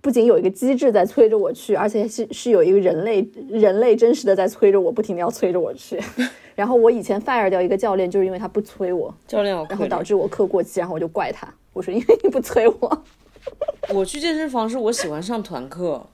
[0.00, 5.98] 不仅有一个机制在催着我去，而且是是有一个人类人类真实的在催着我，不停的要催着我去。
[6.54, 13.04] 然后我以前 fire 掉一个教练，就是因为他不催我，教练，然后导致我课过期，然后我就怪他，我说因为你不催我。
[13.94, 16.06] 我去健身房是我喜欢上团课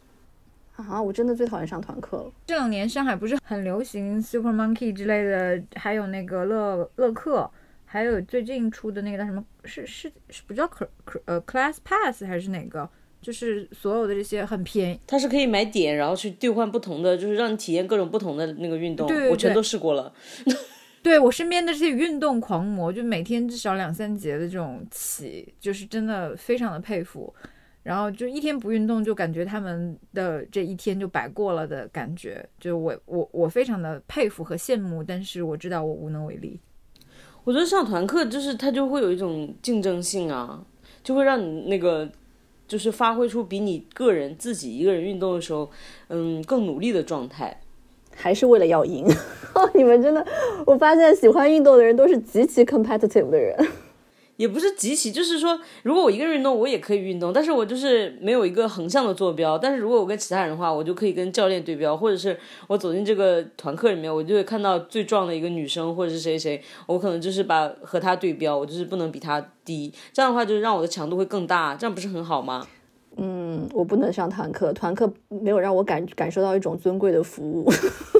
[0.76, 2.30] 啊，我真的最讨厌上团课了。
[2.46, 7.50] 这两年上海不是很流行 Super Monkey 之类的，还有那个乐乐课，
[7.84, 9.44] 还有最近出的那个叫什么？
[9.64, 10.86] 是是是不叫 c
[11.24, 12.88] 呃 Class Pass 还是哪个？
[13.24, 19.08] 就是所有的这些很便宜，它是可以买点，然后去兑换不同的，就是让你体验各种不同的那个运动。
[19.08, 20.12] 对，我全都试过了。
[21.02, 27.34] 对我身边的这些运动狂魔，就每天至少两三节的这种起，就是真的非常的佩服。
[27.82, 32.46] 然后就一天不运动，就感觉他们的这一天就白过了的感觉。
[32.60, 36.60] 就我我我非常的佩服和羡慕，但是我知道我无能为力。
[37.44, 40.64] 我觉得上团课就是它就会有一种竞争性啊，
[41.02, 42.10] 就会让你那个。
[42.66, 45.70] 就是发挥出比你个人自己一个人运动的时候，
[46.08, 47.60] 嗯，更努力的状态，
[48.14, 49.06] 还是为了要赢。
[49.74, 50.26] 你们真的，
[50.66, 53.56] 我发现喜欢运动的人都是极其 competitive 的人。
[54.36, 59.56] 也不是极其，就是说，如果我一个人运动，我也可以运动，但是我就是没有一个横向的坐标。
[59.56, 69.92] 但是如果我跟其他人的话，我就可以跟教练对标，或者是我走进这个团课里面，我就会看到最壮的一个女生，或者是谁谁，我可能就是把和她对标，我就是不能比她低。
[70.12, 72.66] 这样的话，就是让我的强度会更大，这样不是很好吗？
[73.16, 77.70] 嗯，我不能上团课，团课没有让我感感受到一种尊贵的服务。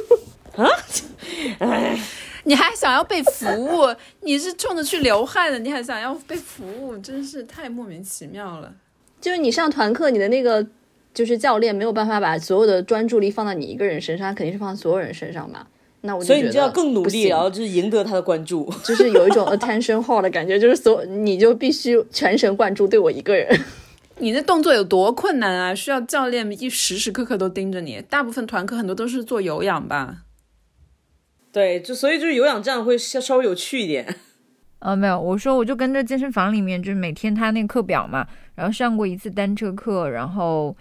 [0.54, 0.68] 啊，
[1.58, 1.98] 哎。
[2.44, 3.94] 你还想要被服务？
[4.20, 8.72] 你是冲着去流汗的，你还想要被服务，真是太莫名其妙了。
[9.20, 10.66] 就是你上团课，你的那个
[11.12, 15.66] 就是教练没有办法把所有的专注力放到你一个人身上，他肯定是放在所有人身上嘛。
[16.02, 23.58] 那我所以你就要更努力，然后就是赢得他的关注， 就是有一种 attention h a l l 的感觉，就是所你就必须全神贯注对我一个人。
[24.18, 25.74] 你的动作有多困难啊？
[25.74, 28.02] 需要教练一时时刻刻都盯着你。
[28.10, 30.18] 大部分团课很多都是做有氧吧。
[31.54, 34.04] 对，就所以就是有氧这样会稍稍微有趣一点。
[34.80, 38.26] 呃，没有，我说我就跟着健身房里面，就是每天他那个课表嘛，
[38.56, 40.76] 然后上过一次单车课，然后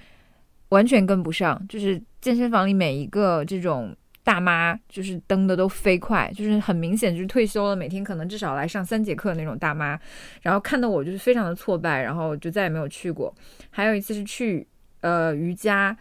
[0.69, 1.63] 完全跟不上。
[1.69, 9.99] 就是健身房里每一个这种大妈，就是蹬的都飞快，就是很明显就是退休了，每天可能至少来上三节课那种大妈。
[10.41, 13.32] 然后看到我就是非常的挫败，然后就再也没有去过。
[13.69, 14.67] 还有一次是去
[15.01, 15.95] 呃瑜伽。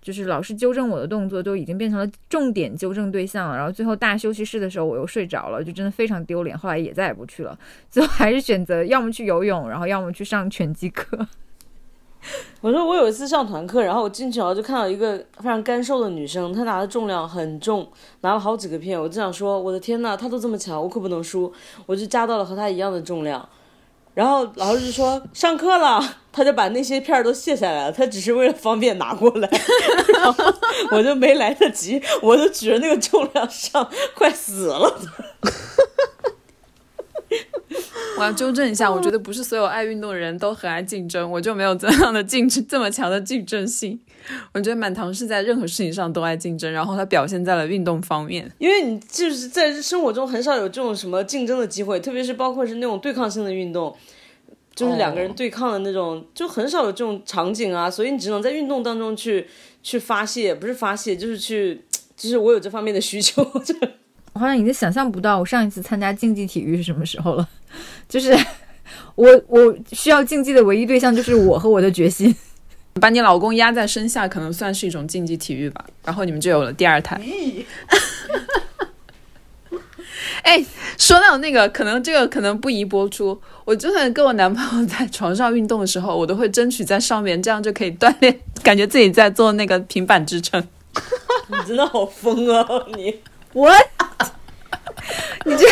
[0.00, 3.56] 就是老师纠正我的动作，都已经变成了重点纠正对象了。
[3.56, 6.56] 然后最后大休息室的时候，我又睡着了，就真的非常丢脸。
[6.56, 7.58] 后来也再也不去了，
[7.90, 11.26] 最后还是选择要么去游泳，然后要么去上拳击课。
[12.60, 17.88] 我说我有一次上团课，然后我进去然后就看到一个非常干瘦的女生，她拿的重量很重，
[18.22, 19.00] 拿了好几个片。
[19.00, 21.52] 我就想说，我的天呐，她都这么强，我可不能输。
[21.86, 23.48] 我就加到了和她一样的重量。
[24.18, 26.02] 然后老师就说上课了，
[26.32, 29.48] 他就把那些片儿都卸下来了，他只是为了方便拿过来。
[30.12, 30.54] 然后
[30.90, 34.98] 我就没来得及，我就举着那个重量上，快死了。
[38.18, 44.00] 我要纠正一下，我觉得不是所有爱运动的人都很爱竞争，我就没有这样的竞争这么强的竞争性。
[44.52, 48.50] 我觉得满堂是在任何事情上都爱竞争，然后他表现在了运动方面。
[48.58, 53.96] 因为你就是在生活中很少有这种什么竞争的机会，特别是包括是那种对抗性的运动，
[54.74, 57.90] 就是两个人对抗的那种，就很少有这种场景啊。
[57.90, 59.46] 所以你只能在运动当中去
[59.82, 61.82] 去发泄，不是发泄，就是去，
[62.16, 63.42] 就是我有这方面的需求。
[64.34, 67.48] 我好像已经想象不到我上一次参加竞技体育是什么时候了，
[68.08, 68.36] 就是
[69.16, 72.34] 我我需要竞技的唯一对象就是我和我的决心。
[72.98, 75.84] 把你老公压在身下，可能算是一种竞技体育吧。
[76.04, 77.20] 然后你们就有了第二胎。
[80.42, 80.64] 哎，
[80.96, 83.38] 说到那个，可能这个可能不宜播出。
[83.64, 90.62] 我就算跟我男朋友在床上运动的时候，我都会争取在上面，这样就可以锻炼，感觉自己在做那个平板支撑。
[91.48, 92.66] 你真的好疯啊！
[92.96, 93.20] 你
[93.52, 93.70] 我，
[95.44, 95.66] 你这，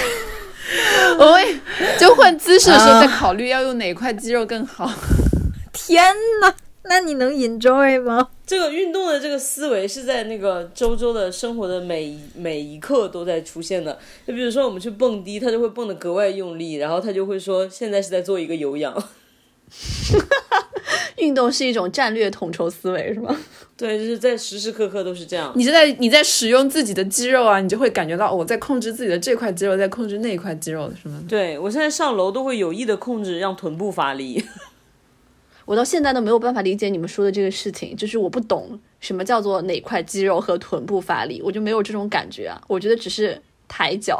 [1.18, 1.60] 我会
[1.98, 4.90] 就换姿势的时候在考虑要用哪块肌肉更好。
[5.72, 6.54] 天哪！
[6.88, 8.28] 那你能 enjoy 吗？
[8.46, 13.98] 这个运动的这个思维是在那个周周的生活的每每一刻都在出现的。
[14.26, 18.94] 就比如说我们去蹦迪，他就会蹦得格外用力，然后他就会说现在是在做一个有氧。
[21.16, 23.36] 运动是一种战略统筹思维，是吗？
[23.76, 25.52] 对，就是在时时刻刻都是这样。
[25.56, 31.20] 你是在你在使用自己的肌肉啊，你就会感觉到我在控制自己的这块肌肉，在控制那一块肌肉，是吗？
[31.28, 34.44] 对我现在上楼都会有意的控制让臀部发力。
[35.66, 42.58] 我到现在都没有办法理解你们说的这个事情，就是我不懂什么叫做哪块肌肉和臀部发力，我就没有这种感觉啊。
[42.68, 44.18] 我觉得只是抬脚。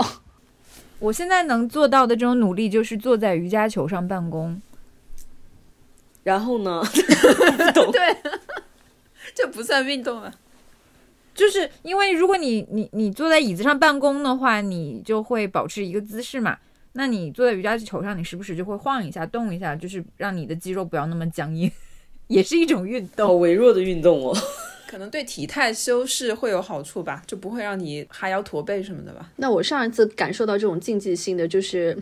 [0.99, 4.61] 我现在能做到的这种努力，就是坐在瑜伽球上办公。
[6.25, 6.83] 然后呢？
[7.59, 7.93] 不懂。
[7.93, 8.17] 对，
[9.33, 10.35] 这不算运动啊。
[11.35, 16.59] 就是因为如果你你你坐在椅子上办公的话，你就会保持一个姿势嘛。
[16.99, 21.71] 那你坐在瑜伽球上，你时不时就会晃一下、动一下，就是让你的肌肉不要那么僵硬，
[22.27, 24.35] 也是一种运动，好微弱的运动哦。
[24.89, 29.31] 可能对体态修饰会有好处吧，就不会让你哈腰驼背什么的吧。
[29.37, 31.95] 那我上一次感受到这种竞技性的，就是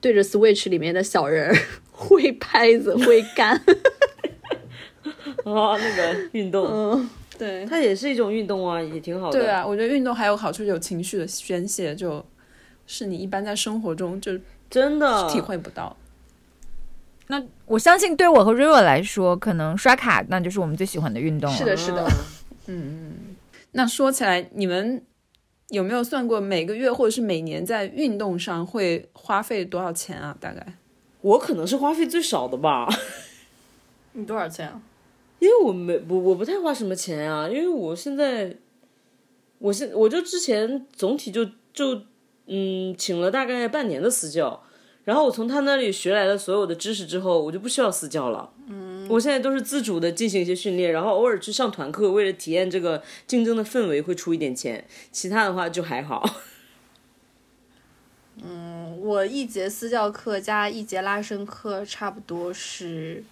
[0.00, 1.54] 对着 Switch 里面的小人
[1.90, 3.54] 挥拍子、挥杆。
[5.44, 9.38] 啊，那个运动，嗯，对，它也是一种运动啊，也挺好的。
[9.38, 12.24] 对啊，我觉得运动还有好处，有情绪的宣泄就。
[12.86, 14.38] 是你一般在生活中就
[14.70, 15.96] 真的体会不到。
[17.28, 21.56] 那我相信对我和 River 来说，可能刷卡那就是我们最喜欢的运动了。
[21.56, 22.06] 是的，是的。
[22.66, 23.36] 嗯嗯。
[23.72, 25.02] 那说起来，你们
[25.70, 30.36] 有没有算过每个月或者是每年在运动上会花费多少钱啊？
[30.40, 30.64] 大概？
[31.22, 32.88] 我可能是花费最少的吧。
[34.12, 34.80] 你多少钱啊？
[35.40, 38.54] 因为我没我我不太花什么钱啊，因为我现在，
[39.58, 42.02] 我现我就之前总体就就。
[42.46, 44.62] 嗯，请了大概半年的私教，
[45.04, 48.50] 然后我从他那里学来的所有的知识之后，我就不需要私教了。
[48.68, 56.28] 嗯，我现在都是自主的进行一些训练，然后偶尔去上团课，为了体验这个竞争的氛围会出一点钱，其他的话就还好。
[58.44, 63.24] 嗯，我一节私教课加一节拉伸课差不多是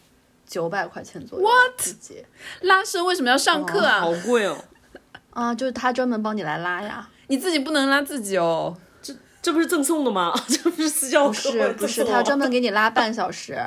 [0.46, 1.44] 九百块钱左右。
[1.44, 1.86] What？
[1.86, 2.24] 一节
[2.62, 4.00] 拉伸为什么要上课啊？
[4.00, 4.56] 好贵哦。
[5.30, 8.76] 啊，就是他专门帮你来拉呀，你自己不能拉自己哦。
[9.44, 10.32] 这不是赠送的吗？
[10.48, 11.32] 这不是私教课？
[11.32, 13.60] 不是，不是，他专门给你拉半小时。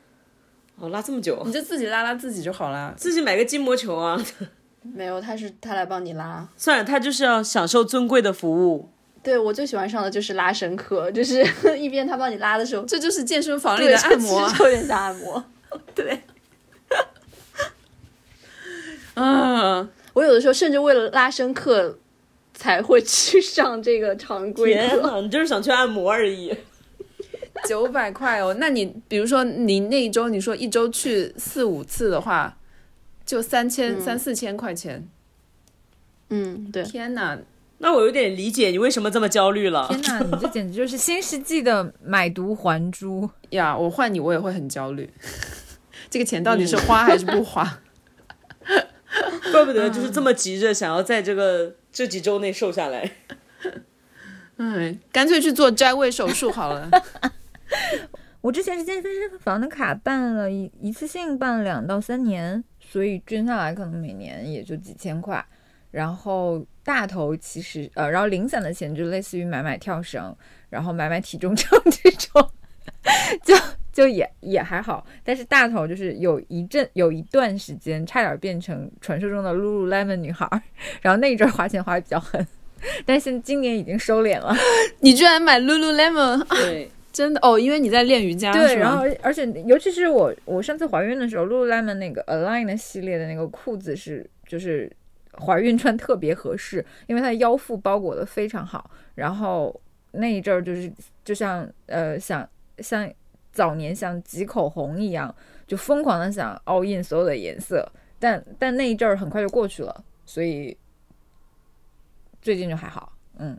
[0.80, 1.42] 哦，拉这么久？
[1.44, 4.18] 你就自己拉拉自己就好了，自己买个筋膜球啊。
[4.82, 6.48] 没有，他是他来帮你拉。
[6.56, 8.88] 算了，他就是要享受尊贵的服务。
[9.22, 11.46] 对，我最喜欢上的就是拉伸课，就是
[11.76, 15.44] 一边他帮你拉的时候，这就是健身房里的按摩，有点像按摩。
[15.94, 16.22] 对。
[19.16, 21.98] 嗯，我有的时候甚至为了拉伸课。
[22.60, 26.54] 才会去上这个常规课，你就是想去按摩而已。
[27.66, 32.58] 九百块哦，那你比如说你那一周，你说一周去四五次的话，
[33.24, 35.08] 就三千三四千块钱。
[36.28, 36.82] 嗯，对。
[36.82, 37.38] 天哪，
[37.78, 39.88] 那我有点理解你为什么这么焦虑了。
[39.88, 43.74] 天哪，你这简直就是新世纪的买椟还珠 呀！
[43.74, 45.08] 我换你，我也会很焦虑。
[46.10, 47.80] 这个钱到底是花还是不花？
[49.52, 51.74] 怪不得就是这么急着想要在这个。
[51.92, 53.10] 这几周内瘦下来，
[54.58, 56.88] 嗯，干脆去做摘胃手术好了。
[58.40, 65.44] 我之前是健身房的卡办了一一次性办了两到三年，所以均下来可能每年也就几千块。
[65.90, 70.32] 然后大头其实呃，然后零散的钱就类似于买买跳绳，
[70.68, 72.50] 然后买买体重秤这种，
[73.42, 73.52] 就
[73.92, 75.06] 就也也还好。
[75.24, 80.46] 但是大头就是有一阵有一段时间差点变成传说中的 Lululemon 女孩，
[81.00, 82.46] 然后那一阵花钱花的比较狠，
[83.04, 84.54] 但是今年已经收敛了。
[85.00, 86.44] 你居然买 Lululemon？
[86.48, 88.52] 对， 真的哦，因为你在练瑜伽。
[88.52, 94.90] 对，然后而且尤其是我我上次怀孕的时候，Lululemon 那个 Align 系列的那个裤子是就是。
[95.38, 98.90] 怀孕穿特别合适，因为它的腰腹包裹的非常好。
[99.14, 99.80] 然后
[100.10, 100.92] 那一阵儿就是
[101.24, 102.46] 就像呃想
[102.80, 103.08] 像
[103.52, 105.34] 早年像挤口红一样，
[105.66, 107.90] 就疯狂的想 all in 所有的颜色。
[108.18, 110.76] 但但那一阵儿很快就过去了，所以
[112.42, 113.12] 最近就还好。
[113.38, 113.58] 嗯，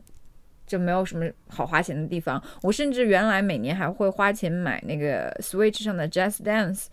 [0.64, 2.40] 就没有什么好花钱的地方。
[2.62, 6.86] 我甚至原来每年还会花钱买那个 Switch 上的 Just Dance，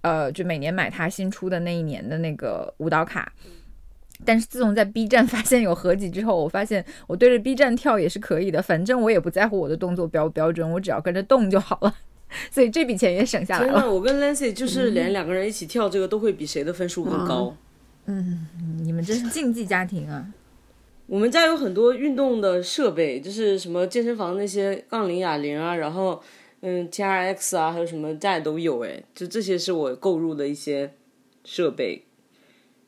[0.00, 3.32] 呃，就每年买它新出的那一年的那个舞蹈卡。
[4.24, 11.94] 但是自从在 B 站 发现有合集之后，我发现我对着 B 站跳也是可以的，反正我也不在乎我的动作标不标准，我只要跟着动就好了。
[12.50, 13.90] 所以这笔钱也省下来了。
[13.90, 17.56] 我跟 Lancy 就是连两个人一起跳这个都会比谁的分数更高。
[18.06, 18.46] 嗯，
[18.82, 20.26] 你们真是竞技家庭啊！
[21.06, 26.20] 我们家有很多运动的设备，就是什么健身房那些杠铃、哑铃啊，然后
[26.62, 30.94] 嗯 T R X 啊，还有什么家里都有哎，就这些是我购入的一些
[31.44, 32.04] 设备。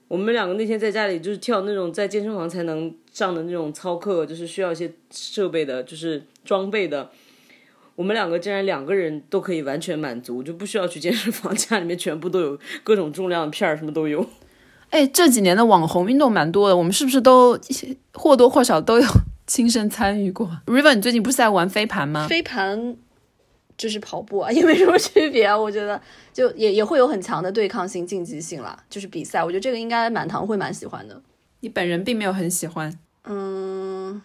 [0.08, 7.10] 我们两个那天在家里就是跳那种在健身房才能上的那种操课，就是需要一些设备的，就是装备的。
[7.96, 14.26] 我们两个竟然两个人都可以完全满足，就不需要去健身房，家里面全部都有各种重量片儿，什么都有。
[14.90, 17.58] 哎，这几年的网红运动蛮多的，我们是不是都
[18.12, 19.06] 或多或少都有
[19.46, 22.28] 亲身参与过？River，你最近不是在玩飞盘吗？
[22.28, 22.96] 飞盘
[23.76, 25.56] 就是跑步啊，也没什么区别啊。
[25.56, 26.00] 我觉得
[26.32, 29.42] 就也也会有很强的对抗性、竞技性啦，就是比赛。
[29.42, 31.20] 我觉得这个应该满堂会蛮喜欢的。
[31.60, 34.22] 你本人并没有很喜欢，嗯，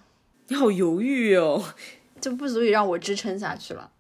[0.50, 1.64] 你好犹豫哦。
[2.20, 3.92] 就不足以让我支撑下去了，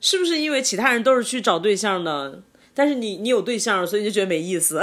[0.00, 2.42] 是不是因为其他人都是去找对象的，
[2.74, 4.82] 但是你你有对象，所以就觉得没意思？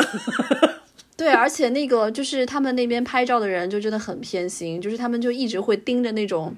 [1.17, 6.55] 对，而且那个就是他们那边拍照的人就真的很偏心，就是他们就一直会盯着那种，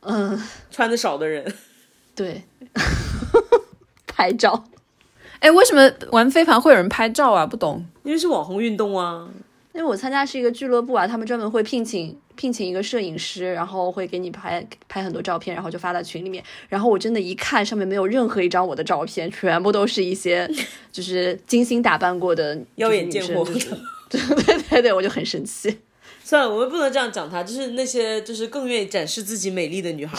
[0.00, 1.54] 嗯，穿的少的人，
[2.16, 2.42] 对，
[4.06, 4.64] 拍照。
[5.38, 7.46] 哎，为什么玩飞盘会有人拍照啊？
[7.46, 9.28] 不懂，因为是网红运动啊。
[9.74, 16.42] 因为我参加是一个俱乐部啊，他们专门会聘请聘请一个摄影师，然后会给你拍拍很多照片，然后就发到群里面。
[16.68, 20.50] 然后我真的一看上面没有任何一张我的照片，全部都是一些
[20.90, 23.44] 就是精心打扮过的妖艳贱货。
[23.44, 25.78] 对对对对，我就很生气。
[26.24, 30.18] 算了，我们不能这样讲他，就是那些就是更愿意展示自己美丽的女孩。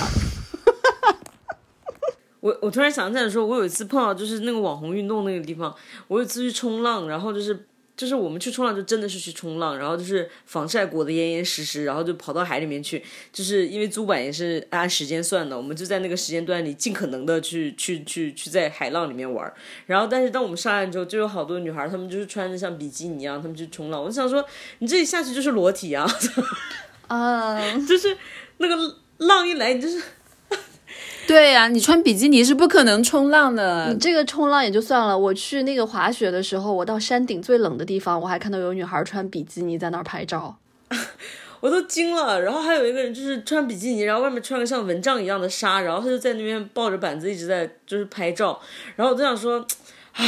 [2.40, 5.76] 我我突然想起来说，我有一次碰到就是那个网红运动那个地方，
[6.08, 7.66] 我有一次去冲浪，然后就是。
[8.00, 13.04] 就是我们去冲浪，就真的是去冲浪，然后就是防晒裹得严严实实，然后就跑到海里面去。
[13.34, 19.54] 就是因为租板也是按时间算的，我们就在那个时间段里尽可能的去去去去在海浪里面玩。
[19.86, 24.02] 然后，但是当我们上岸之后，就有好多女孩，她们就是穿着像比基尼一样，她们去冲浪。
[24.02, 24.46] 我就想说，
[24.78, 26.10] 你这一下去就是裸体啊！
[27.10, 28.16] 啊， 就是
[28.60, 30.02] 那个浪一来，你就是。
[31.30, 33.94] 对呀，你穿比基尼是不可能冲浪的。
[33.94, 40.58] 你这个冲浪也就算了，我去那个滑雪的时候，我到山顶最冷的地方，我还看到有女孩穿比基尼在那儿拍照，
[41.62, 42.42] 我都惊了。
[42.42, 48.60] 然后还有一个人就是穿比基尼，然后外面穿个像蚊帐一样的纱，然后他就在那边抱着板子一直在就是拍照。
[48.96, 49.60] 然后我就想说，
[50.18, 50.26] 啊，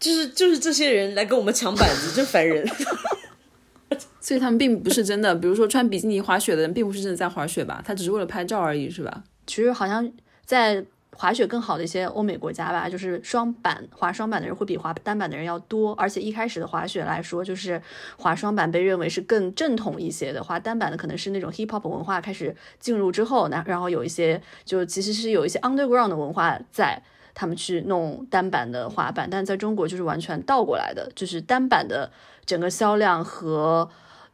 [0.00, 2.68] 就是就是这些人来跟我们抢板子，真烦人。
[4.20, 7.80] 所以他们并不是真的，比如说穿比基尼滑雪的人，并不是真的在滑雪吧？
[7.86, 9.22] 他只是为了拍照而已，是吧？
[9.50, 10.08] 其实好像
[10.44, 10.84] 在
[11.16, 17.82] 滑雪更好的一些欧美国家吧，就是双板滑双板的人会比滑单板的人要多，而且一开始的滑雪来说，就是
[18.16, 27.02] 滑双板被认为是更正统一些的，滑单板的可能是那种 hip hop 文化开始进入之后，那然后有一些就其实是有一些 underground 的文化在，
[27.34, 32.12] 他们去弄单板的滑板，但在中国就是完全倒过来的，就是单板的
[32.46, 33.90] 整个销量和。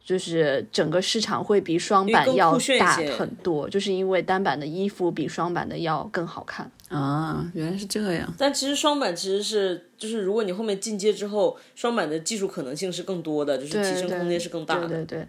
[0.07, 8.33] 就是整个市场会比双板要大很多，就是因为单板的衣服比双板的要更好看啊，原来是这样。
[8.37, 14.87] 但其实双板其实是，就是如果你后面进阶之后，双板的技术可能性是更多的，就是提升空间是更大的。
[14.87, 15.27] 对对对，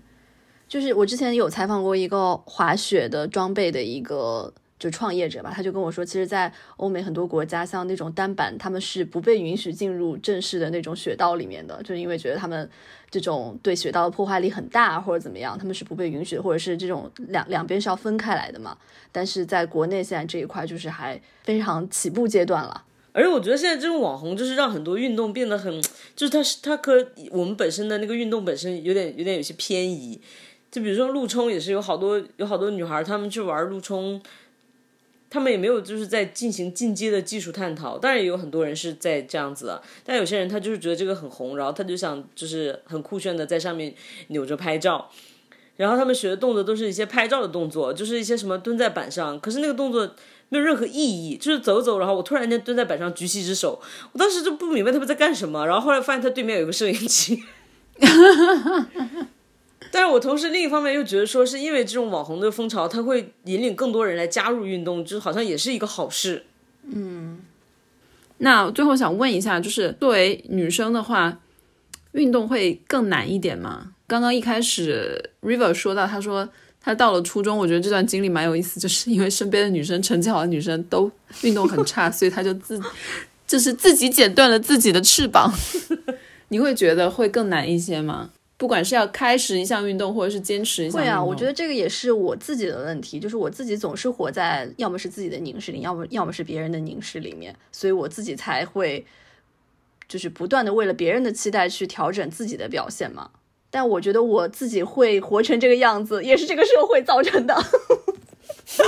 [0.69, 4.55] 就是我之前有采访过一个滑雪的装备的一个。
[4.79, 12.71] 就创业者吧，他就跟我说，其实，在欧美很多国家，像那种单板，他们是不被允许进入正式的那种雪道里面的，就是因为觉得他们
[13.11, 18.79] 这种对雪道的破坏力很大，或者怎么样，他们是不被允许，或者是这种两两边是要分开来的嘛。
[19.11, 22.85] 但是在国内现在这一块就是还非常起步阶段了。
[23.13, 25.83] 而且我觉得现在这种网红就是让很多运动变得很，
[26.15, 30.21] 就是它是它和我们本身的那个运动本身有点有点有些偏移。
[30.71, 34.23] 就比如说陆冲也是有好多有好多女孩，她们去玩陆冲。
[35.31, 43.95] 他们也没有就是在进行进阶的技术探讨，当然也有很多人是在这样子的，但有些人他就是觉得这个很红，然后他就想就是很酷炫的在上面
[44.29, 45.11] 扭着拍照，
[45.77, 50.15] 然后他们学的动作都是一些拍照的动作，就是一些什么蹲在板上，可是那个动作
[50.49, 53.81] 没有任何意义，就是走走，然后我突然间蹲在板上举起一只手，
[54.13, 57.45] 我当时就不明白他们在干什么，然后后来发现他对面有个摄影机。
[59.91, 66.45] 但是我同时另一方面又觉得说，是因为这种网红的风潮，它会引领更多人来加入运动，就好像也是一个好事。
[66.83, 67.41] 嗯，
[68.39, 71.41] 那最后想问一下，就是作为女生的话，
[72.13, 73.93] 运动会更难一点吗？
[74.07, 76.49] 刚刚一开始 River 说到，他说
[76.81, 81.11] 他到了初中，我觉得这段经历蛮有意思，就是因为身边的女生成绩好的女生都
[81.43, 82.81] 运动很差，所以他就自
[83.47, 85.53] 就是自己剪断了自己的翅膀。
[86.49, 88.31] 你会觉得会更难一些吗？
[88.59, 99.07] 不管是要开始一项运动，或者是坚持一项，会啊，我觉得这个也是我自己的问题，就是我自己总是活在要么是自己的凝视里，要么要么是别人的凝视里面，所以我自己才会
[100.09, 103.31] 就是不断的为了别人的期待去调整自己的表现嘛。
[103.71, 107.55] 但我觉得我自己会活成这个样子，也是这个社会造成的。
[107.55, 107.63] 哈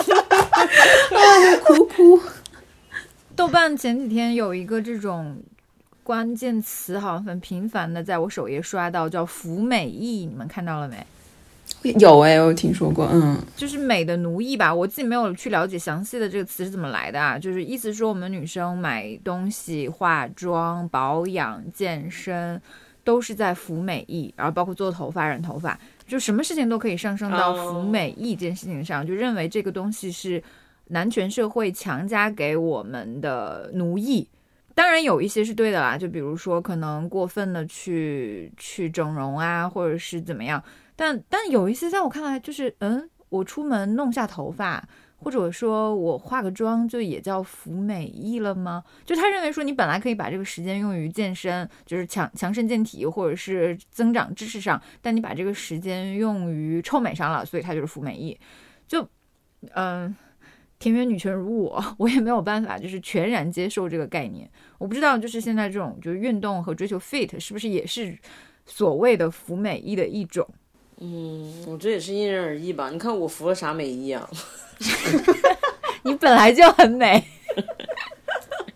[0.02, 2.20] 哈哈哈哈哭哭。
[3.36, 5.40] 豆瓣前几天有一个这种
[6.10, 11.06] 关键词，好像很频繁的在我首页刷到，叫“服美役”，你们看到了没？
[12.00, 14.74] 有哎，我听说过，嗯，就是美的奴役吧。
[14.74, 22.60] 我自己没有去了解详细的这个词是怎么来的啊，就是意思说我们女生买东西、化妆、保养、健身。
[23.02, 30.40] 都是在服美役，然后包括做头发、染头发，就什么事情都可以上升到服美役这件事情上，就认为这个东西是
[30.88, 34.28] 男权社会强加给我们的奴役。
[34.80, 40.62] 当然有一些是对的啦，就比如说可能过分的去去整容啊，或者是怎么样。
[40.96, 44.82] 但但有一些在我看来，就是嗯，我出门弄下头发。
[45.22, 48.82] 或者说我化个妆就也叫服美役了吗？
[49.04, 58.40] 就他认为说你本来可以把这个时间用于健身，就是强强身健体或者是增长知识上，但你把这个时间用于臭美上了，所以他就是服美役。
[58.88, 59.06] 就
[59.74, 60.16] 嗯，
[60.80, 64.50] 田园女权如我， 我也没有办法就是全然接受这个概念。
[64.78, 68.18] 我不知道就是现在这种就是运动和追求 fit 是不是也是
[68.66, 70.48] 所谓的服美役的一种？
[71.02, 72.90] 嗯，我觉得也是因人而异吧。
[72.90, 74.28] 你看我服了啥美役啊？
[76.02, 77.22] 你本来就很美，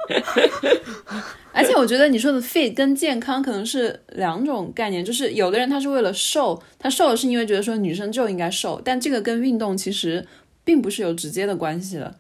[1.52, 5.02] 而且我觉得你说的 fit 跟健康可能是两种概念。
[5.02, 10.26] 就是有的人他是为了瘦，他瘦了是因为觉得说女生就应该瘦，但这个跟运动其实
[10.65, 12.17] 并不是有直接的关系的。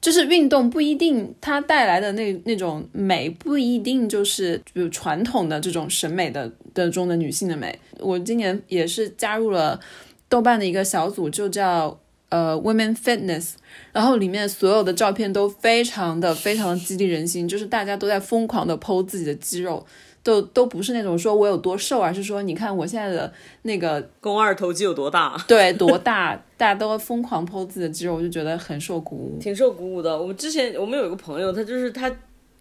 [0.00, 7.78] 就是运动不一定它带来的那那种美不一定就是比如传统的这种审美的的中的女性的美。
[7.98, 9.80] 我今年也是加入了
[10.28, 11.98] 豆瓣的一个小组，就叫。
[12.32, 13.50] 呃，Women Fitness，
[13.92, 19.84] 然后里面所有的照片都非常的非常的激励人心，就是大家都在疯狂的剖自己的肌肉，
[20.22, 30.16] 都都不是那种说我有多瘦，而是说你看我现在的那个肱二头肌有多大， 对，多大，大家都疯狂剖自己的肌肉，我就觉得很受鼓舞，挺受鼓舞的。
[30.16, 32.10] 我们之前我们有一个朋友，他就是他，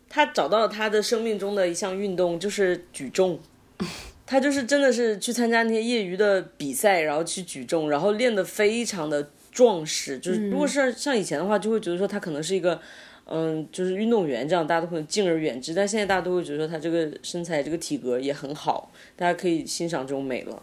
[0.10, 3.40] 他找到了他的生命中的一项运动，就是举重，
[4.26, 9.30] 他就是真的是去参加那些业余的比赛，然后去举重，然后练得非常的。
[9.54, 12.80] 壮实就是，如果是像以前的话，就会觉得说他可能是一个，
[13.26, 15.74] 嗯，就是运动员这样，大家都会敬而远之。
[15.74, 20.62] 但现在大家都会觉得说他这个身材、这个体格也很好，大家可以欣赏这种美了。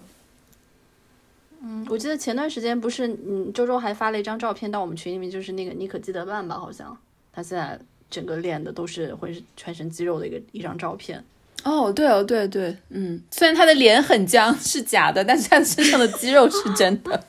[1.63, 6.97] 嗯，我记得前段时间不是，嗯，周周还发了一张照片到我们群里面，就是那个妮可基德曼吧，好像
[7.33, 7.79] 他现在
[8.11, 11.25] 整个练的都是浑身全身肌肉的一个一张照片。
[11.65, 17.25] 哦，对哦，对对，嗯，虽然他的脸很僵是假的，但是他身上的肌肉是真的。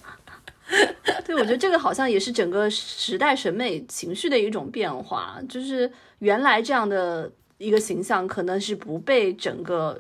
[1.26, 5.40] 对，我觉得这个好像也是整个时代审美情绪的一种变化。
[5.50, 10.00] 就是原来这样的一个形象，可能是不被整个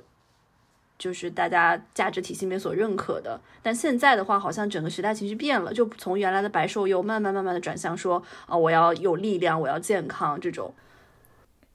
[0.97, 3.39] 就是大家价值体系里面所认可的。
[3.63, 10.73] 但现在的话，好像整个时代情绪变了，就从原来的白瘦幼，慢慢慢慢的转向说啊，我要有力量，我要健康这种。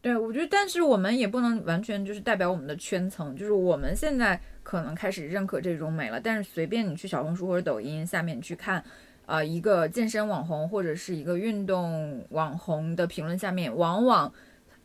[0.00, 4.40] 对，我觉得，但是我们也不能完全就是代表我们的圈层，就是我们现在。
[4.64, 8.82] 可能开始认可这种美了，但是随便你去小红书或者抖音下面去看，
[9.26, 14.32] 呃，一个健身网红或者是一个运动网红的评论下面，往往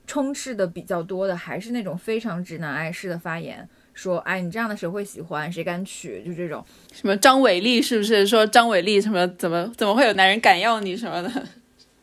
[0.05, 11.31] 充斥的比较多的还是那种非常直男癌式的发言，说，哎，你这样的谁会喜欢，谁敢娶，就这种，什么张伟丽是不是说张伟丽什么怎么怎么会有男人敢要你什么的？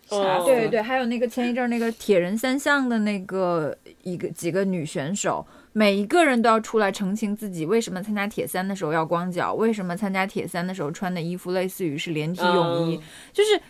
[0.09, 5.47] 哦， 对对对，还有那个前一阵那个铁人三项的那个一个几个女选手。
[5.79, 12.99] 每一个人都要出来澄清自己为什么参加铁三的时候要光脚，为什么参加铁三的时候穿的衣服类似于是连体泳衣，
[13.31, 13.61] 就是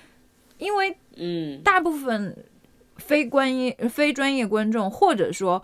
[0.59, 2.45] 因为嗯，大部分
[2.99, 5.61] 非专业非专业观众或者说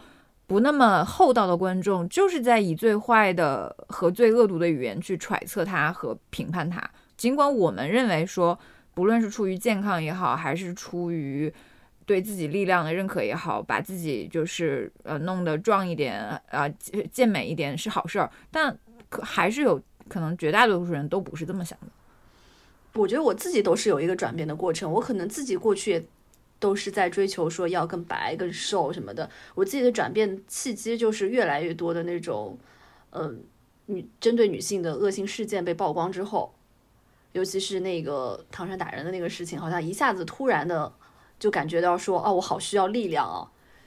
[0.49, 6.83] 不那么厚道的观众，就是在以最坏的和最恶毒的语言去揣测他和评判他。
[7.17, 8.59] 尽管我们认为说，
[8.95, 11.55] 不论是出于健康也好，还是出于
[12.13, 16.69] 对自己力量的认可也好，把自己就是呃弄得壮一点啊，
[17.11, 21.87] 健美一点是好事儿，但可还是有可能绝大多数人都不是这么想的。
[23.01, 26.05] 我觉得我自己都是有一个转变的过程，我可能自己过去
[26.59, 29.31] 都是在追求说要更白、更瘦什么的。
[29.55, 32.59] 我自己的转变契机就是越来越多的那种，
[33.13, 33.43] 嗯，
[33.87, 36.53] 女针对女性的恶性事件被曝光之后。
[37.33, 40.93] 尤其是那个唐山打人的那个事情，好像一下子突然的
[41.43, 43.43] 就感觉到说，哦，我好需要力量啊，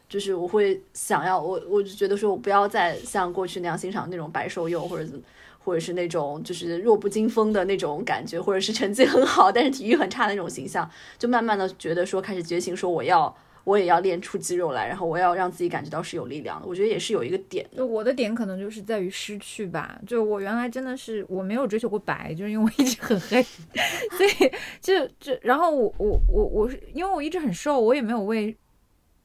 [0.10, 5.22] 就是我会想要我，我就觉得说我不要再像过去那样欣赏那种白瘦幼或者怎么。
[5.66, 10.88] 或者是那种就是弱不禁风的那种感觉，或者是成绩很好但是体育很差的那种形象，
[11.18, 13.36] 就慢慢的觉得说开始觉醒，说我要
[13.66, 16.66] 我也要练出肌肉来，然后我要让自己感觉到是有力量的。
[16.66, 17.86] 我觉得也是有一个点的。
[17.86, 23.44] 我的点可能就是在于失去吧，就我原来真的是我没有追求过白，就是因为我一直很黑，
[24.16, 28.56] 所以就就然后我我我我是因为我一直很瘦，我也没有为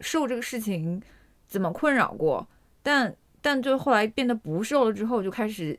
[0.00, 1.00] 瘦这个事情
[1.46, 2.48] 怎么困扰过，
[2.82, 5.78] 但但就后来变得不瘦了之后，就开始。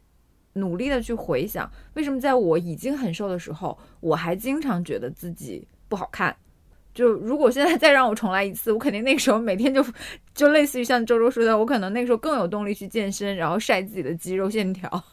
[0.55, 6.36] 努力的去回想，为什么在我已经很瘦的时候，我还经常觉得自己不好看。
[6.94, 9.86] 就如果现在再让我重来一次，我肯定那个时候每天就
[10.36, 15.04] 就类似于像周周说的，我可能那个时候更有动力去健身，然后晒自己的肌肉线条。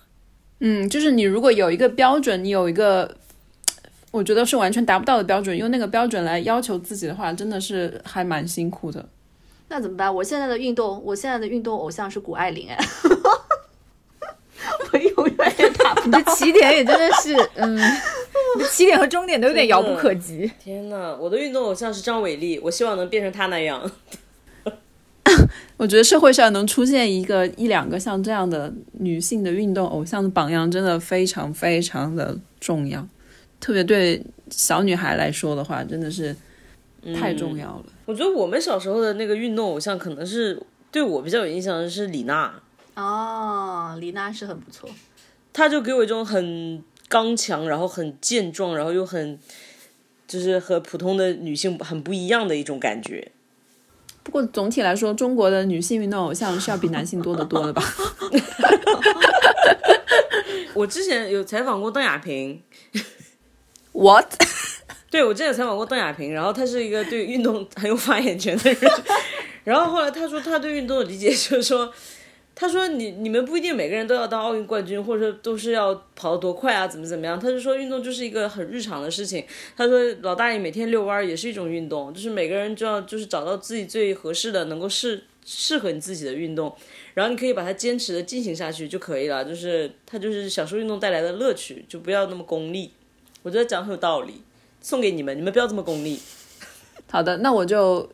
[0.60, 3.16] 嗯，就是你如果有一个标准，你有一个
[4.10, 9.08] 我觉得是完全达不到的标准，用那个标准来要求自己的话，真的是还蛮辛苦的。
[9.68, 10.12] 那怎么办？
[10.12, 12.78] 我现在的运动，我现在的运动偶像是谷爱凌，哎。
[14.92, 17.78] 我永远也达不到，起点也真的是，嗯，
[18.70, 20.50] 起点和终点都有点遥不可及。
[20.58, 23.90] 天呐，我的运动偶像是张伟丽，我希望能变成她那样。
[25.76, 33.06] 我觉得社会上能出现一个一两个像这样的女性的运动偶像的榜样，真的非常非常的重要。
[33.60, 36.34] 特别对小女孩来说的话，真的是
[37.14, 37.84] 太重要了。
[38.06, 40.60] 我觉得我们小时候的那个运动偶像，可能是
[40.90, 42.54] 对我比较有印象的是李娜。
[42.94, 44.88] 哦，李娜是很不错，
[45.52, 49.38] 她就给我一种很刚强，然后很健壮，然后又很
[50.26, 53.32] 就是和普通的女性很不一样的一种感觉。
[54.22, 57.82] 不过总体来说，中国的女性运动偶像是要比男性多得多的吧？
[60.74, 62.62] 我之前有采访过邓亚萍
[63.92, 64.26] ，What？
[65.10, 68.92] 对我之前有采访过邓亚萍，然后她是一个对运动很有发言权的人，
[69.64, 71.90] 然后后来她说她对运动的理解就是说。
[72.60, 79.44] 他说：“你你们不一定每个人都要当奥运冠军，或者说都是要跑得多快啊，怎么怎么样？”他就说运动就是一个很日常的事情。
[79.76, 86.74] 他说老大爷每天遛弯也是一种运动，就是每个人就要就是找到自己最合适的、能够适适合你自己的运动，
[87.14, 89.44] 然后你可以把它坚持的进行下去就可以了。
[89.44, 92.90] 就是他就是享受运动带来的乐趣，就不要那么功利。
[93.44, 94.42] 我觉得讲很有道理，
[94.80, 96.18] 送给你们，你们不要这么功利。
[97.08, 98.10] 好的，那我就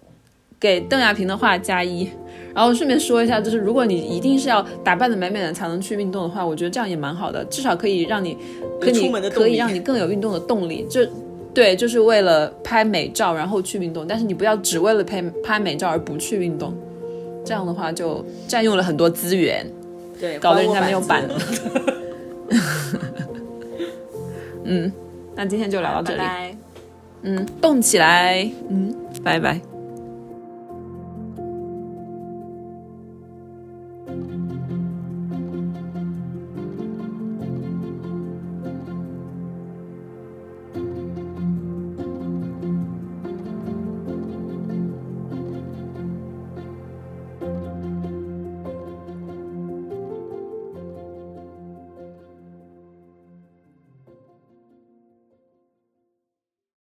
[0.64, 2.08] 给邓亚萍的话加一。
[2.54, 8.38] 然后顺便说一下，就是如果你一定是要打扮的美美的才能去运动的话，我觉得这样也蛮好的，至少可以让你，
[8.80, 10.86] 可以可以让你更有运动的动力。
[10.88, 11.02] 就
[11.52, 16.72] 对，就是为了拍美照然后去运动，但是你不要只为了拍拍美照而不去运动，
[17.44, 19.66] 这样的话就占用了很多资源，
[20.18, 21.28] 对，搞得人家没有板。
[24.64, 24.90] 嗯，
[25.34, 26.22] 那今天就聊到这里。
[27.22, 28.48] 嗯，动起来。
[28.70, 29.60] 嗯，拜拜。